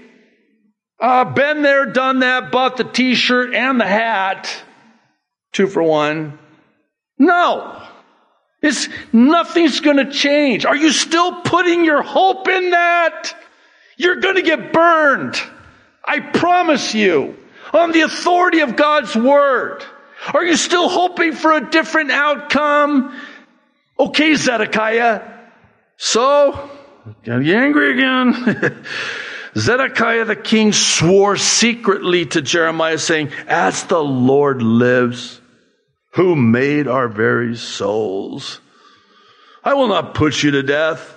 uh, 1.01 1.25
been 1.25 1.63
there, 1.63 1.87
done 1.87 2.19
that, 2.19 2.51
bought 2.51 2.77
the 2.77 2.83
t 2.83 3.15
shirt 3.15 3.53
and 3.53 3.81
the 3.81 3.87
hat, 3.87 4.63
two 5.51 5.67
for 5.67 5.81
one. 5.81 6.37
No. 7.17 7.81
It's 8.61 8.87
nothing's 9.11 9.79
going 9.79 9.97
to 9.97 10.11
change. 10.11 10.65
Are 10.65 10.75
you 10.75 10.91
still 10.91 11.41
putting 11.41 11.83
your 11.83 12.03
hope 12.03 12.47
in 12.47 12.69
that? 12.71 13.35
You're 13.97 14.17
going 14.17 14.35
to 14.35 14.43
get 14.43 14.71
burned. 14.71 15.41
I 16.05 16.19
promise 16.19 16.93
you. 16.93 17.37
On 17.73 17.91
the 17.91 18.01
authority 18.01 18.59
of 18.59 18.75
God's 18.75 19.15
word. 19.15 19.83
Are 20.33 20.43
you 20.43 20.57
still 20.57 20.89
hoping 20.89 21.33
for 21.33 21.53
a 21.53 21.69
different 21.71 22.11
outcome? 22.11 23.19
Okay, 23.97 24.35
Zedekiah. 24.35 25.21
So, 25.97 26.69
got 27.23 27.37
you 27.43 27.55
angry 27.55 27.93
again. 27.93 28.85
Zedekiah 29.57 30.25
the 30.25 30.35
king 30.35 30.71
swore 30.71 31.37
secretly 31.37 32.25
to 32.27 32.41
Jeremiah 32.41 32.97
saying, 32.97 33.31
as 33.47 33.83
the 33.83 34.03
Lord 34.03 34.61
lives, 34.61 35.41
who 36.13 36.35
made 36.35 36.87
our 36.87 37.07
very 37.07 37.55
souls. 37.55 38.59
I 39.63 39.73
will 39.73 39.87
not 39.87 40.13
put 40.13 40.41
you 40.41 40.51
to 40.51 40.63
death, 40.63 41.13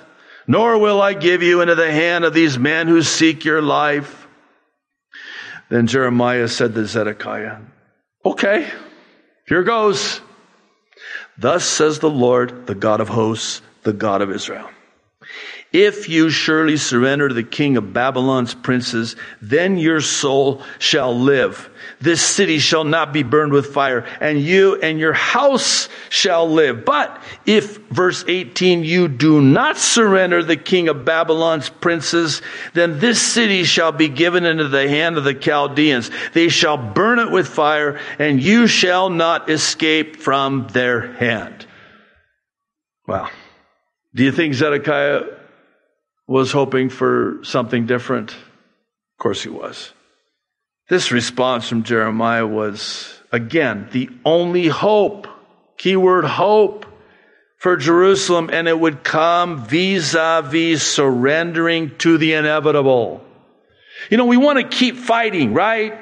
nor 0.46 0.78
will 0.78 1.00
I 1.00 1.14
give 1.14 1.42
you 1.42 1.60
into 1.60 1.74
the 1.74 1.90
hand 1.90 2.24
of 2.24 2.34
these 2.34 2.58
men 2.58 2.88
who 2.88 3.02
seek 3.02 3.44
your 3.44 3.62
life. 3.62 4.26
Then 5.68 5.86
Jeremiah 5.86 6.48
said 6.48 6.74
to 6.74 6.86
Zedekiah, 6.86 7.58
Okay, 8.24 8.70
here 9.46 9.62
goes. 9.62 10.20
Thus 11.38 11.64
says 11.64 11.98
the 11.98 12.10
Lord, 12.10 12.66
the 12.66 12.74
God 12.74 13.00
of 13.00 13.08
hosts, 13.08 13.60
the 13.82 13.92
God 13.92 14.22
of 14.22 14.30
Israel. 14.30 14.70
If 15.74 16.08
you 16.08 16.30
surely 16.30 16.76
surrender 16.76 17.26
to 17.26 17.34
the 17.34 17.42
king 17.42 17.76
of 17.76 17.92
Babylon's 17.92 18.54
princes, 18.54 19.16
then 19.42 19.76
your 19.76 20.00
soul 20.00 20.62
shall 20.78 21.18
live. 21.18 21.68
This 22.00 22.22
city 22.22 22.60
shall 22.60 22.84
not 22.84 23.12
be 23.12 23.24
burned 23.24 23.52
with 23.52 23.74
fire, 23.74 24.06
and 24.20 24.40
you 24.40 24.76
and 24.80 25.00
your 25.00 25.14
house 25.14 25.88
shall 26.10 26.48
live. 26.48 26.84
But 26.84 27.20
if, 27.44 27.78
verse 27.88 28.24
18, 28.28 28.84
you 28.84 29.08
do 29.08 29.42
not 29.42 29.76
surrender 29.76 30.44
the 30.44 30.56
king 30.56 30.87
of 30.87 31.04
Babylon's 31.04 31.70
princes, 31.70 32.40
then 32.74 33.00
this 33.00 33.20
city 33.20 33.64
shall 33.64 33.90
be 33.90 34.08
given 34.08 34.44
into 34.44 34.68
the 34.68 34.88
hand 34.88 35.18
of 35.18 35.24
the 35.24 35.34
Chaldeans. 35.34 36.08
They 36.34 36.50
shall 36.50 36.76
burn 36.76 37.18
it 37.18 37.32
with 37.32 37.48
fire, 37.48 37.98
and 38.20 38.40
you 38.40 38.68
shall 38.68 39.10
not 39.10 39.50
escape 39.50 40.18
from 40.18 40.68
their 40.68 41.14
hand. 41.14 41.66
Wow. 43.08 43.28
Do 44.14 44.22
you 44.22 44.30
think 44.30 44.54
Zedekiah 44.54 45.42
was 46.26 46.52
hoping 46.52 46.88
for 46.88 47.40
something 47.42 47.87
different? 47.87 48.32
Of 48.32 49.18
course 49.18 49.42
he 49.42 49.50
was. 49.50 49.92
This 50.88 51.12
response 51.12 51.68
from 51.68 51.82
Jeremiah 51.82 52.46
was, 52.46 53.18
again, 53.32 53.88
the 53.92 54.10
only 54.24 54.68
hope, 54.68 55.26
keyword 55.78 56.24
hope, 56.24 56.87
for 57.56 57.76
Jerusalem, 57.76 58.50
and 58.52 58.68
it 58.68 58.78
would 58.78 59.02
come 59.02 59.64
vis 59.64 60.14
a 60.14 60.42
vis 60.44 60.82
surrendering 60.82 61.96
to 61.98 62.18
the 62.18 62.34
inevitable. 62.34 63.24
You 64.10 64.18
know, 64.18 64.26
we 64.26 64.37
want 64.37 64.58
to 64.58 64.68
keep 64.68 64.96
fighting, 64.96 65.54
right? 65.54 65.98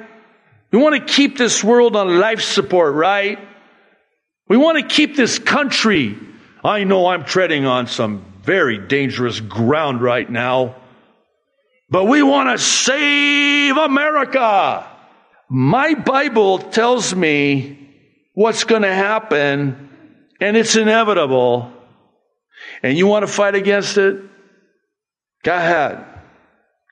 We 0.72 0.80
want 0.80 0.96
to 0.96 1.14
keep 1.14 1.38
this 1.38 1.62
world 1.62 1.94
on 1.94 2.18
life 2.18 2.40
support, 2.40 2.94
right? 2.94 3.38
We 4.48 4.56
want 4.56 4.78
to 4.78 4.94
keep 4.94 5.14
this 5.14 5.38
country. 5.38 6.18
I 6.64 6.82
know 6.82 7.06
I'm 7.06 7.24
treading 7.24 7.66
on 7.66 7.87
some 7.87 8.24
very 8.42 8.78
dangerous 8.78 9.40
ground 9.40 10.02
right 10.02 10.28
now. 10.28 10.76
But 11.88 12.05
we 12.05 12.22
want 12.22 12.48
to 12.48 12.64
save 12.64 13.76
America. 13.76 14.87
My 15.48 15.94
Bible 15.94 16.59
tells 16.59 17.14
me 17.14 17.90
what's 18.35 18.64
going 18.64 18.83
to 18.83 18.94
happen, 18.94 19.90
and 20.40 20.57
it's 20.57 20.76
inevitable. 20.76 21.72
And 22.83 22.96
you 22.96 23.07
want 23.07 23.24
to 23.24 23.33
fight 23.33 23.55
against 23.55 23.98
it? 23.98 24.22
Go 25.42 25.55
ahead. 25.55 26.05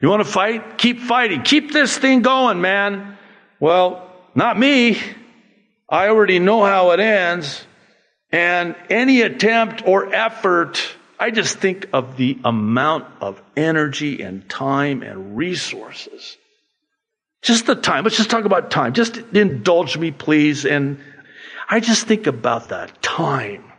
You 0.03 0.09
want 0.09 0.25
to 0.25 0.31
fight? 0.31 0.79
Keep 0.79 1.01
fighting. 1.01 1.43
Keep 1.43 1.73
this 1.73 1.97
thing 1.97 2.23
going, 2.23 2.61
man. 2.61 3.17
Well, 3.59 4.11
not 4.35 4.59
me. 4.59 5.01
I 5.89 6.09
already 6.09 6.39
know 6.39 6.65
how 6.65 6.91
it 6.91 7.01
ends. 7.01 7.65
And 8.33 8.77
any 8.89 9.23
attempt 9.23 9.83
or 9.87 10.15
effort 10.15 10.81
I 11.21 11.31
just 11.31 11.59
think 11.59 11.91
of 11.93 12.17
the 12.17 12.39
amount 12.47 13.05
of 13.21 13.43
energy 13.55 14.23
and 14.23 14.49
time 14.49 15.03
and 15.03 15.37
resources. 15.37 16.39
Just 17.43 17.67
the 17.67 17.75
time. 17.75 18.05
Let's 18.05 18.17
just 18.17 18.31
talk 18.31 18.47
about 18.47 18.71
time. 18.71 18.95
Just 18.95 19.19
indulge 19.19 19.99
me, 19.99 20.13
please. 20.13 20.65
And 20.65 20.99
I 21.69 21.81
just 21.81 22.07
think 22.07 22.27
about 22.27 22.71
that 22.71 23.03
time. 23.03 23.71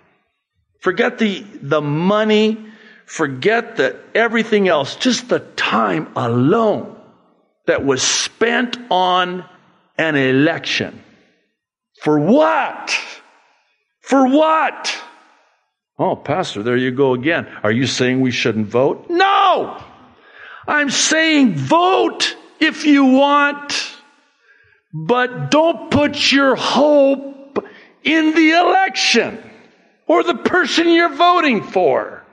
Forget 0.82 1.18
the, 1.18 1.42
the 1.62 1.82
money. 1.82 2.64
Forget 3.08 3.76
the 3.76 4.00
everything 4.14 4.68
else. 4.68 4.96
Just 4.96 5.28
the 5.28 5.40
time 5.40 6.12
alone 6.16 6.96
that 7.66 7.84
was 7.84 8.04
spent 8.04 8.78
on 8.92 9.46
an 9.98 10.16
election. 10.16 11.04
For 12.02 12.20
what? 12.20 12.96
For 14.02 14.28
what? 14.28 14.96
Oh, 16.02 16.16
Pastor, 16.16 16.64
there 16.64 16.78
you 16.78 16.90
go 16.90 17.14
again. 17.14 17.48
Are 17.62 17.72
you 17.72 17.86
saying 17.86 18.22
we 18.22 18.32
shouldn't 18.32 18.66
vote? 18.66 19.08
No! 19.08 19.80
I'm 20.68 20.90
saying 20.90 21.54
vote 21.54 22.36
if 22.60 22.86
you 22.86 23.06
want. 23.06 23.94
But 24.92 25.52
don't 25.52 25.92
put 25.92 26.32
your 26.32 26.56
hope 26.56 27.64
in 28.04 28.34
the 28.34 28.50
election 28.50 29.48
or 30.08 30.24
the 30.24 30.34
person 30.34 30.90
you're 30.90 31.14
voting 31.14 31.62
for. 31.62 32.26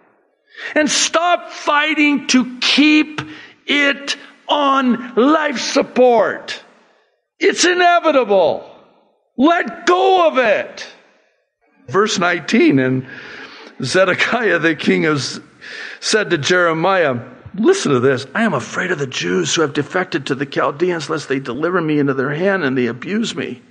And 0.75 0.91
stop 0.91 1.51
fighting 1.51 2.27
to 2.29 2.59
keep 2.61 3.21
it 3.67 4.17
on 4.49 5.15
life 5.15 5.59
support. 5.59 6.59
It's 7.39 7.67
inevitable. 7.67 8.67
Let 9.37 9.85
go 9.85 10.27
of 10.27 10.39
it. 10.39 10.87
Verse 11.87 12.19
19, 12.19 12.79
and 12.79 13.07
Zedekiah, 13.83 14.59
the 14.59 14.75
king, 14.75 15.05
has 15.05 15.41
said 16.01 16.31
to 16.31 16.39
Jeremiah, 16.39 17.21
Listen 17.55 17.93
to 17.93 18.01
this. 18.01 18.27
I 18.35 18.43
am 18.43 18.55
afraid 18.55 18.91
of 18.91 18.99
the 18.99 19.07
Jews 19.07 19.55
who 19.55 19.63
have 19.63 19.73
defected 19.73 20.27
to 20.27 20.35
the 20.35 20.47
Chaldeans, 20.47 21.11
lest 21.11 21.29
they 21.29 21.41
deliver 21.41 21.81
me 21.81 21.99
into 21.99 22.15
their 22.15 22.31
hand 22.31 22.63
and 22.63 22.77
they 22.77 22.87
abuse 22.87 23.35
me. 23.35 23.63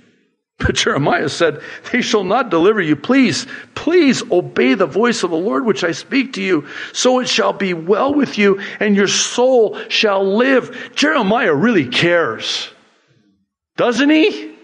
But 0.58 0.74
Jeremiah 0.74 1.28
said, 1.28 1.62
They 1.92 2.02
shall 2.02 2.24
not 2.24 2.50
deliver 2.50 2.80
you. 2.80 2.96
Please, 2.96 3.46
please 3.74 4.22
obey 4.30 4.74
the 4.74 4.86
voice 4.86 5.22
of 5.22 5.30
the 5.30 5.36
Lord 5.36 5.64
which 5.64 5.84
I 5.84 5.92
speak 5.92 6.32
to 6.34 6.42
you. 6.42 6.66
So 6.92 7.20
it 7.20 7.28
shall 7.28 7.52
be 7.52 7.74
well 7.74 8.12
with 8.12 8.36
you 8.36 8.60
and 8.80 8.96
your 8.96 9.06
soul 9.06 9.78
shall 9.88 10.36
live. 10.36 10.92
Jeremiah 10.96 11.54
really 11.54 11.86
cares. 11.86 12.68
Doesn't 13.76 14.10
he? 14.10 14.57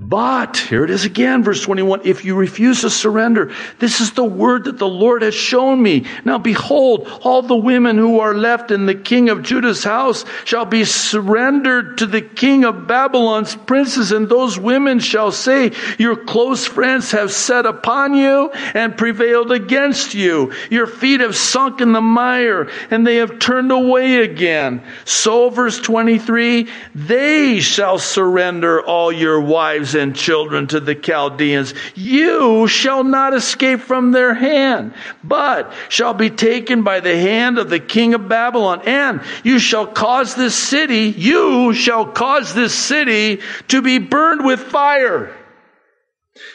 But, 0.00 0.58
here 0.58 0.84
it 0.84 0.90
is 0.90 1.04
again, 1.04 1.42
verse 1.42 1.60
21, 1.60 2.02
if 2.04 2.24
you 2.24 2.36
refuse 2.36 2.82
to 2.82 2.90
surrender, 2.90 3.52
this 3.80 4.00
is 4.00 4.12
the 4.12 4.22
word 4.22 4.66
that 4.66 4.78
the 4.78 4.86
Lord 4.86 5.22
has 5.22 5.34
shown 5.34 5.82
me. 5.82 6.06
Now 6.24 6.38
behold, 6.38 7.08
all 7.24 7.42
the 7.42 7.56
women 7.56 7.98
who 7.98 8.20
are 8.20 8.32
left 8.32 8.70
in 8.70 8.86
the 8.86 8.94
king 8.94 9.28
of 9.28 9.42
Judah's 9.42 9.82
house 9.82 10.24
shall 10.44 10.66
be 10.66 10.84
surrendered 10.84 11.98
to 11.98 12.06
the 12.06 12.20
king 12.20 12.64
of 12.64 12.86
Babylon's 12.86 13.56
princes, 13.56 14.12
and 14.12 14.28
those 14.28 14.56
women 14.56 15.00
shall 15.00 15.32
say, 15.32 15.72
your 15.98 16.14
close 16.14 16.64
friends 16.64 17.10
have 17.10 17.32
set 17.32 17.66
upon 17.66 18.14
you 18.14 18.50
and 18.74 18.96
prevailed 18.96 19.50
against 19.50 20.14
you. 20.14 20.52
Your 20.70 20.86
feet 20.86 21.18
have 21.22 21.34
sunk 21.34 21.80
in 21.80 21.90
the 21.90 22.00
mire, 22.00 22.70
and 22.92 23.04
they 23.04 23.16
have 23.16 23.40
turned 23.40 23.72
away 23.72 24.18
again. 24.18 24.84
So, 25.04 25.50
verse 25.50 25.80
23, 25.80 26.68
they 26.94 27.58
shall 27.58 27.98
surrender 27.98 28.80
all 28.80 29.10
your 29.10 29.40
wives 29.40 29.87
and 29.94 30.14
children 30.14 30.66
to 30.68 30.80
the 30.80 30.94
Chaldeans. 30.94 31.74
You 31.94 32.66
shall 32.68 33.04
not 33.04 33.34
escape 33.34 33.80
from 33.80 34.12
their 34.12 34.34
hand, 34.34 34.94
but 35.22 35.72
shall 35.88 36.14
be 36.14 36.30
taken 36.30 36.82
by 36.82 37.00
the 37.00 37.16
hand 37.16 37.58
of 37.58 37.70
the 37.70 37.80
king 37.80 38.14
of 38.14 38.28
Babylon. 38.28 38.82
And 38.86 39.22
you 39.44 39.58
shall 39.58 39.86
cause 39.86 40.34
this 40.34 40.54
city, 40.54 41.14
you 41.16 41.74
shall 41.74 42.06
cause 42.06 42.54
this 42.54 42.74
city 42.74 43.40
to 43.68 43.82
be 43.82 43.98
burned 43.98 44.44
with 44.44 44.60
fire. 44.60 45.34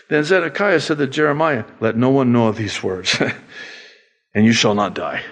Then 0.10 0.24
Zedekiah 0.24 0.80
said 0.80 0.98
to 1.00 1.08
Jeremiah, 1.08 1.66
Let 1.80 1.98
no 1.98 2.10
one 2.10 2.32
know 2.32 2.48
of 2.48 2.56
these 2.56 2.82
words, 2.82 3.22
and 4.34 4.46
you 4.46 4.54
shall 4.54 4.76
not 4.76 4.96
die. 4.96 5.24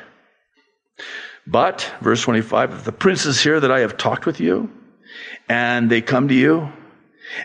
But, 1.47 1.91
verse 2.01 2.21
25, 2.21 2.73
if 2.73 2.83
the 2.83 2.91
princes 2.91 3.41
hear 3.41 3.59
that 3.59 3.71
I 3.71 3.79
have 3.79 3.97
talked 3.97 4.25
with 4.25 4.39
you, 4.39 4.71
and 5.49 5.89
they 5.89 6.01
come 6.01 6.27
to 6.27 6.33
you, 6.33 6.71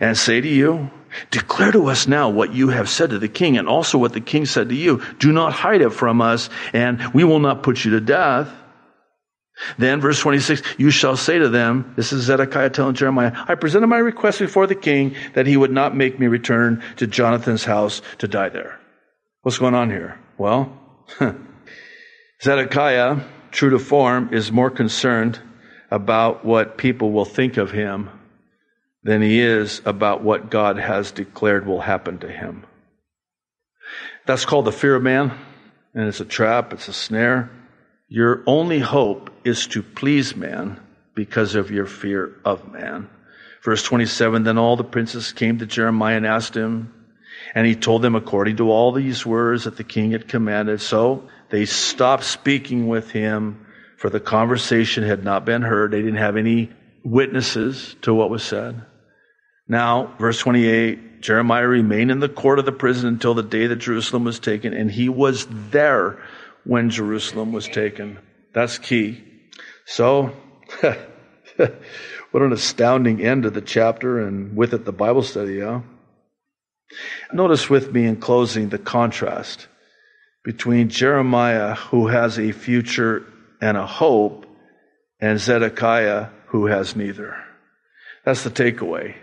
and 0.01 0.17
say 0.17 0.41
to 0.41 0.49
you, 0.49 0.91
Declare 1.31 1.73
to 1.73 1.87
us 1.87 2.07
now 2.07 2.29
what 2.29 2.53
you 2.53 2.69
have 2.69 2.89
said 2.89 3.11
to 3.11 3.19
the 3.19 3.29
king, 3.29 3.57
and 3.57 3.69
also 3.69 3.99
what 3.99 4.13
the 4.13 4.21
king 4.21 4.45
said 4.47 4.69
to 4.69 4.75
you. 4.75 5.03
Do 5.19 5.33
not 5.33 5.53
hide 5.53 5.81
it 5.81 5.91
from 5.91 6.21
us, 6.21 6.51
and 6.73 7.03
we 7.15 7.25
will 7.25 7.39
not 7.39 7.63
put 7.63 7.85
you 7.85 7.93
to 7.93 8.01
death. 8.01 8.53
Then, 9.79 10.03
verse 10.03 10.21
26, 10.21 10.63
you 10.77 10.91
shall 10.91 11.17
say 11.17 11.39
to 11.39 11.49
them, 11.49 11.95
this 11.97 12.13
is 12.13 12.25
Zedekiah 12.25 12.69
telling 12.69 12.95
Jeremiah, 12.95 13.33
I 13.49 13.55
presented 13.55 13.87
my 13.87 13.99
request 13.99 14.39
before 14.39 14.67
the 14.67 14.75
king 14.75 15.15
that 15.33 15.47
he 15.47 15.57
would 15.57 15.71
not 15.71 15.97
make 15.97 16.21
me 16.21 16.27
return 16.27 16.83
to 16.97 17.07
Jonathan's 17.07 17.65
house 17.65 18.03
to 18.19 18.29
die 18.29 18.51
there. 18.51 18.79
What's 19.43 19.59
going 19.59 19.75
on 19.75 19.89
here? 19.89 20.21
Well, 20.37 20.79
Zedekiah, 22.43 23.21
true 23.51 23.71
to 23.71 23.79
form, 23.79 24.35
is 24.35 24.53
more 24.53 24.71
concerned 24.71 25.41
about 25.91 26.45
what 26.45 26.77
people 26.77 27.13
will 27.13 27.25
think 27.25 27.57
of 27.57 27.71
him 27.71 28.11
than 29.07 29.23
he 29.23 29.41
is 29.41 29.81
about 29.85 30.23
what 30.23 30.51
God 30.51 30.79
has 30.79 31.13
declared 31.13 31.65
will 31.65 31.81
happen 31.81 32.19
to 32.19 32.29
him. 32.29 32.67
That's 34.27 34.45
called 34.45 34.65
the 34.65 34.73
fear 34.73 34.97
of 34.97 35.03
man, 35.05 35.31
and 35.95 36.09
it's 36.09 36.19
a 36.19 36.25
trap, 36.25 36.73
it's 36.73 36.89
a 36.89 36.93
snare. 36.93 37.49
Your 38.09 38.43
only 38.47 38.81
hope 38.81 39.31
is 39.45 39.69
to 39.69 39.83
please 39.85 40.35
man 40.35 40.81
because 41.15 41.55
of 41.55 41.71
your 41.71 41.87
fear 41.87 42.37
of 42.45 42.73
man. 42.73 43.09
Verse 43.63 43.85
27 43.85 44.43
Then 44.43 44.59
all 44.59 44.77
the 44.77 44.83
princes 44.83 45.33
came 45.33 45.59
to 45.59 45.67
Jeremiah 45.67 46.17
and 46.17 46.27
asked 46.27 46.57
him, 46.57 46.93
and 47.55 47.65
he 47.65 47.77
told 47.77 48.03
them 48.03 48.17
according 48.17 48.57
to 48.57 48.73
all 48.73 48.91
these 48.91 49.25
words 49.25 49.65
that 49.65 49.77
the 49.77 49.85
king 49.85 50.11
had 50.11 50.27
commanded. 50.27 50.81
So 50.81 51.29
they 51.51 51.65
stopped 51.65 52.25
speaking 52.25 52.89
with 52.89 53.13
him, 53.13 53.67
for 53.99 54.11
the 54.11 54.21
conversation 54.21 55.05
had 55.05 55.23
not 55.23 55.45
been 55.45 55.63
heard. 55.63 55.93
They 55.93 56.03
didn't 56.03 56.17
have 56.17 56.37
any 56.37 56.71
witnesses 57.05 57.95
to 58.03 58.13
what 58.13 58.31
was 58.31 58.43
said. 58.43 58.85
Now, 59.69 60.15
verse 60.19 60.39
28, 60.39 61.21
Jeremiah 61.21 61.67
remained 61.67 62.11
in 62.11 62.21
the 62.21 62.29
court 62.29 62.59
of 62.59 62.67
the 62.67 62.73
prison 62.73 63.09
until 63.09 63.35
the 63.35 63.43
day 63.43 63.67
that 63.67 63.77
Jerusalem 63.77 64.25
was 64.25 64.39
taken, 64.39 64.73
and 64.73 64.91
he 64.91 65.09
was 65.09 65.47
there 65.71 66.23
when 66.65 66.91
Jerusalem 66.91 67.53
was 67.53 67.67
taken. 67.67 68.19
That's 68.55 68.79
key. 68.79 69.25
So, 69.85 70.33
what 70.81 72.43
an 72.43 72.53
astounding 72.53 73.21
end 73.21 73.43
to 73.43 73.51
the 73.51 73.61
chapter, 73.61 74.21
and 74.21 74.57
with 74.57 74.73
it 74.73 74.85
the 74.85 74.93
Bible 74.93 75.23
study, 75.23 75.55
yeah? 75.55 75.83
Notice 77.33 77.69
with 77.69 77.93
me 77.93 78.05
in 78.07 78.17
closing 78.17 78.69
the 78.69 78.79
contrast 78.79 79.67
between 80.45 80.91
Jeremiah, 80.91 81.75
who 81.75 82.07
has 82.07 82.39
a 82.39 82.53
future 82.53 83.27
and 83.61 83.77
a 83.77 83.87
hope, 83.87 84.47
and 85.19 85.41
Zedekiah, 85.41 86.29
who 86.49 86.67
has 86.67 86.95
neither. 86.95 87.37
That's 88.25 88.45
the 88.45 88.51
takeaway 88.51 89.17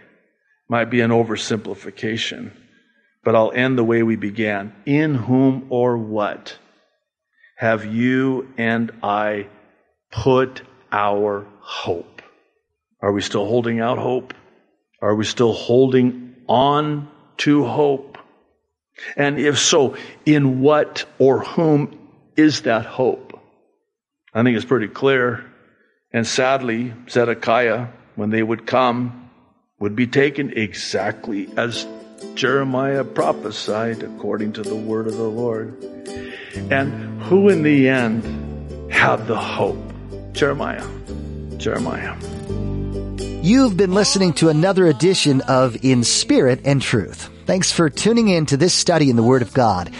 might 0.70 0.90
be 0.90 1.02
an 1.02 1.12
oversimplification, 1.12 2.52
but 3.24 3.36
I'll 3.36 3.52
end 3.52 3.78
the 3.78 3.84
way 3.84 4.04
we 4.04 4.16
began. 4.16 4.74
In 4.86 5.16
whom 5.16 5.68
or 5.70 5.98
what 5.98 6.58
have 7.58 7.86
you 7.86 8.52
and 8.58 8.92
I 9.02 9.48
put 10.12 10.62
our 10.92 11.46
hope? 11.60 12.22
Are 13.02 13.12
we 13.12 13.22
still 13.22 13.46
holding 13.46 13.80
out 13.80 13.98
hope? 13.98 14.34
Are 15.02 15.16
we 15.16 15.26
still 15.26 15.54
holding 15.54 16.36
on 16.48 17.10
to 17.38 17.66
hope? 17.66 18.18
And 19.18 19.40
if 19.40 19.60
so, 19.60 19.98
in 20.26 20.62
what 20.62 21.06
or 21.20 21.40
whom 21.40 21.98
is 22.38 22.62
that 22.62 22.86
hope? 22.86 23.40
I 24.34 24.44
think 24.44 24.56
it's 24.56 24.66
pretty 24.66 24.88
clear. 24.88 25.46
And 26.12 26.26
sadly, 26.26 26.94
Zedekiah, 27.10 27.88
when 28.16 28.30
they 28.30 28.44
would 28.44 28.66
come 28.66 29.23
would 29.84 29.98
be 29.98 30.08
taken 30.08 30.50
exactly 30.58 31.50
as 31.58 31.86
Jeremiah 32.36 33.04
prophesied 33.04 34.02
according 34.02 34.54
to 34.54 34.62
the 34.62 34.78
word 34.78 35.08
of 35.08 35.18
the 35.18 35.28
Lord. 35.28 35.76
And 36.72 37.22
who 37.24 37.50
in 37.50 37.64
the 37.64 37.90
end 37.90 38.90
had 38.90 39.28
the 39.28 39.36
hope? 39.36 39.76
Jeremiah. 40.32 40.88
Jeremiah. 41.58 42.16
You've 43.42 43.76
been 43.76 43.94
listening 43.94 44.32
to 44.36 44.48
another 44.48 44.88
edition 44.88 45.42
of 45.50 45.76
In 45.84 46.06
Spirit 46.06 46.62
and 46.64 46.82
Truth. 46.82 47.30
Thanks 47.46 47.74
for 47.74 47.90
tuning 47.90 48.30
in 48.30 48.46
to 48.46 48.56
this 48.56 48.74
study 48.74 49.10
in 49.10 49.18
the 49.18 49.22
Word 49.22 49.42
of 49.42 49.54
God. 49.54 49.92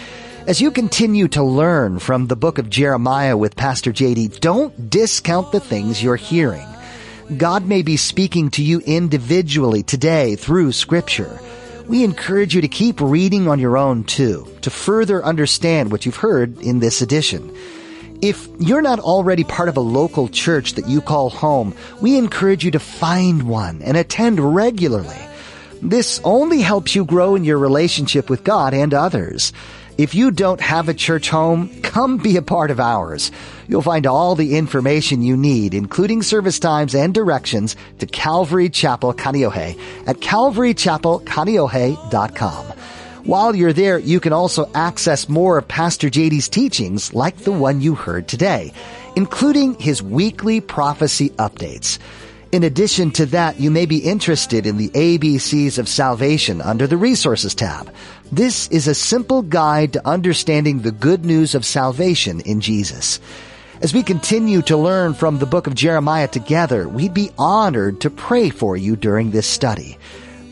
As 0.46 0.62
you 0.62 0.70
continue 0.70 1.28
to 1.28 1.42
learn 1.42 1.98
from 1.98 2.28
the 2.28 2.36
book 2.36 2.56
of 2.56 2.70
Jeremiah 2.70 3.36
with 3.36 3.54
Pastor 3.54 3.92
JD, 3.92 4.40
don't 4.40 4.88
discount 4.88 5.52
the 5.52 5.60
things 5.60 6.02
you're 6.02 6.16
hearing. 6.16 6.66
God 7.38 7.66
may 7.66 7.80
be 7.80 7.96
speaking 7.96 8.50
to 8.50 8.62
you 8.62 8.80
individually 8.80 9.82
today 9.82 10.36
through 10.36 10.72
scripture. 10.72 11.40
We 11.88 12.04
encourage 12.04 12.54
you 12.54 12.60
to 12.60 12.68
keep 12.68 13.00
reading 13.00 13.48
on 13.48 13.58
your 13.58 13.78
own 13.78 14.04
too, 14.04 14.46
to 14.60 14.68
further 14.68 15.24
understand 15.24 15.90
what 15.90 16.04
you've 16.04 16.16
heard 16.16 16.60
in 16.60 16.80
this 16.80 17.00
edition. 17.00 17.50
If 18.20 18.46
you're 18.58 18.82
not 18.82 19.00
already 19.00 19.42
part 19.42 19.70
of 19.70 19.78
a 19.78 19.80
local 19.80 20.28
church 20.28 20.74
that 20.74 20.86
you 20.86 21.00
call 21.00 21.30
home, 21.30 21.74
we 22.02 22.18
encourage 22.18 22.62
you 22.62 22.70
to 22.72 22.78
find 22.78 23.44
one 23.44 23.80
and 23.80 23.96
attend 23.96 24.54
regularly. 24.54 25.18
This 25.80 26.20
only 26.24 26.60
helps 26.60 26.94
you 26.94 27.06
grow 27.06 27.36
in 27.36 27.44
your 27.44 27.58
relationship 27.58 28.28
with 28.28 28.44
God 28.44 28.74
and 28.74 28.92
others. 28.92 29.52
If 29.96 30.12
you 30.12 30.32
don't 30.32 30.60
have 30.60 30.88
a 30.88 30.94
church 30.94 31.28
home, 31.28 31.70
come 31.82 32.16
be 32.16 32.36
a 32.36 32.42
part 32.42 32.72
of 32.72 32.80
ours. 32.80 33.30
You'll 33.68 33.80
find 33.80 34.08
all 34.08 34.34
the 34.34 34.56
information 34.56 35.22
you 35.22 35.36
need, 35.36 35.72
including 35.72 36.22
service 36.22 36.58
times 36.58 36.96
and 36.96 37.14
directions 37.14 37.76
to 38.00 38.06
Calvary 38.06 38.70
Chapel 38.70 39.14
Kaneohe 39.14 39.78
at 40.08 40.16
calvarychapelkaneohe.com. 40.16 42.66
While 43.22 43.54
you're 43.54 43.72
there, 43.72 44.00
you 44.00 44.18
can 44.18 44.32
also 44.32 44.68
access 44.74 45.28
more 45.28 45.58
of 45.58 45.68
Pastor 45.68 46.10
JD's 46.10 46.48
teachings 46.48 47.14
like 47.14 47.36
the 47.38 47.52
one 47.52 47.80
you 47.80 47.94
heard 47.94 48.26
today, 48.26 48.72
including 49.14 49.78
his 49.78 50.02
weekly 50.02 50.60
prophecy 50.60 51.30
updates. 51.30 52.00
In 52.50 52.62
addition 52.62 53.10
to 53.12 53.26
that, 53.26 53.58
you 53.58 53.70
may 53.70 53.86
be 53.86 53.98
interested 53.98 54.66
in 54.66 54.76
the 54.76 54.90
ABCs 54.90 55.78
of 55.78 55.88
salvation 55.88 56.60
under 56.60 56.86
the 56.86 56.96
resources 56.96 57.54
tab. 57.54 57.92
This 58.32 58.68
is 58.68 58.88
a 58.88 58.94
simple 58.94 59.42
guide 59.42 59.92
to 59.92 60.08
understanding 60.08 60.80
the 60.80 60.92
good 60.92 61.24
news 61.24 61.54
of 61.54 61.64
salvation 61.64 62.40
in 62.40 62.60
Jesus. 62.60 63.20
As 63.82 63.92
we 63.92 64.02
continue 64.02 64.62
to 64.62 64.76
learn 64.76 65.14
from 65.14 65.38
the 65.38 65.46
book 65.46 65.66
of 65.66 65.74
Jeremiah 65.74 66.28
together, 66.28 66.88
we'd 66.88 67.12
be 67.12 67.32
honored 67.38 68.00
to 68.00 68.10
pray 68.10 68.48
for 68.48 68.76
you 68.76 68.96
during 68.96 69.30
this 69.30 69.46
study. 69.46 69.98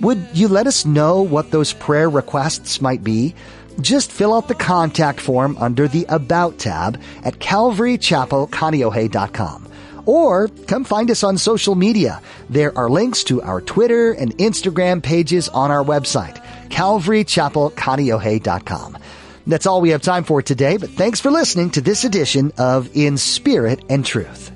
Would 0.00 0.28
you 0.35 0.48
let 0.48 0.66
us 0.66 0.85
know 0.85 1.22
what 1.22 1.50
those 1.50 1.72
prayer 1.72 2.11
requests 2.11 2.82
might 2.82 3.02
be? 3.02 3.35
Just 3.80 4.12
fill 4.12 4.35
out 4.35 4.48
the 4.48 4.54
contact 4.54 5.20
form 5.20 5.56
under 5.58 5.88
the 5.88 6.04
About 6.08 6.58
tab 6.58 7.00
at 7.24 7.38
calvarychapelkaneohe.com. 7.38 9.68
Or 10.06 10.48
come 10.66 10.84
find 10.84 11.10
us 11.10 11.24
on 11.24 11.38
social 11.38 11.74
media. 11.74 12.20
There 12.50 12.76
are 12.76 12.90
links 12.90 13.24
to 13.24 13.40
our 13.42 13.60
Twitter 13.60 14.12
and 14.12 14.36
Instagram 14.38 15.02
pages 15.02 15.48
on 15.48 15.70
our 15.70 15.84
website, 15.84 16.42
calvarychapelkaneohe.com. 16.68 18.98
That's 19.46 19.66
all 19.66 19.80
we 19.80 19.90
have 19.90 20.02
time 20.02 20.24
for 20.24 20.42
today, 20.42 20.76
but 20.76 20.90
thanks 20.90 21.20
for 21.20 21.30
listening 21.30 21.70
to 21.70 21.80
this 21.80 22.04
edition 22.04 22.52
of 22.58 22.94
In 22.96 23.16
Spirit 23.16 23.84
and 23.88 24.04
Truth. 24.06 24.50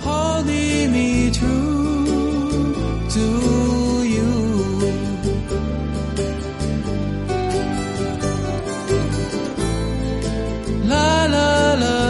Holding 0.00 0.92
me 0.92 1.30
true 1.30 2.74
to 3.10 4.04
you. 4.04 4.22
La 10.84 11.26
la 11.26 11.74
la. 11.74 12.01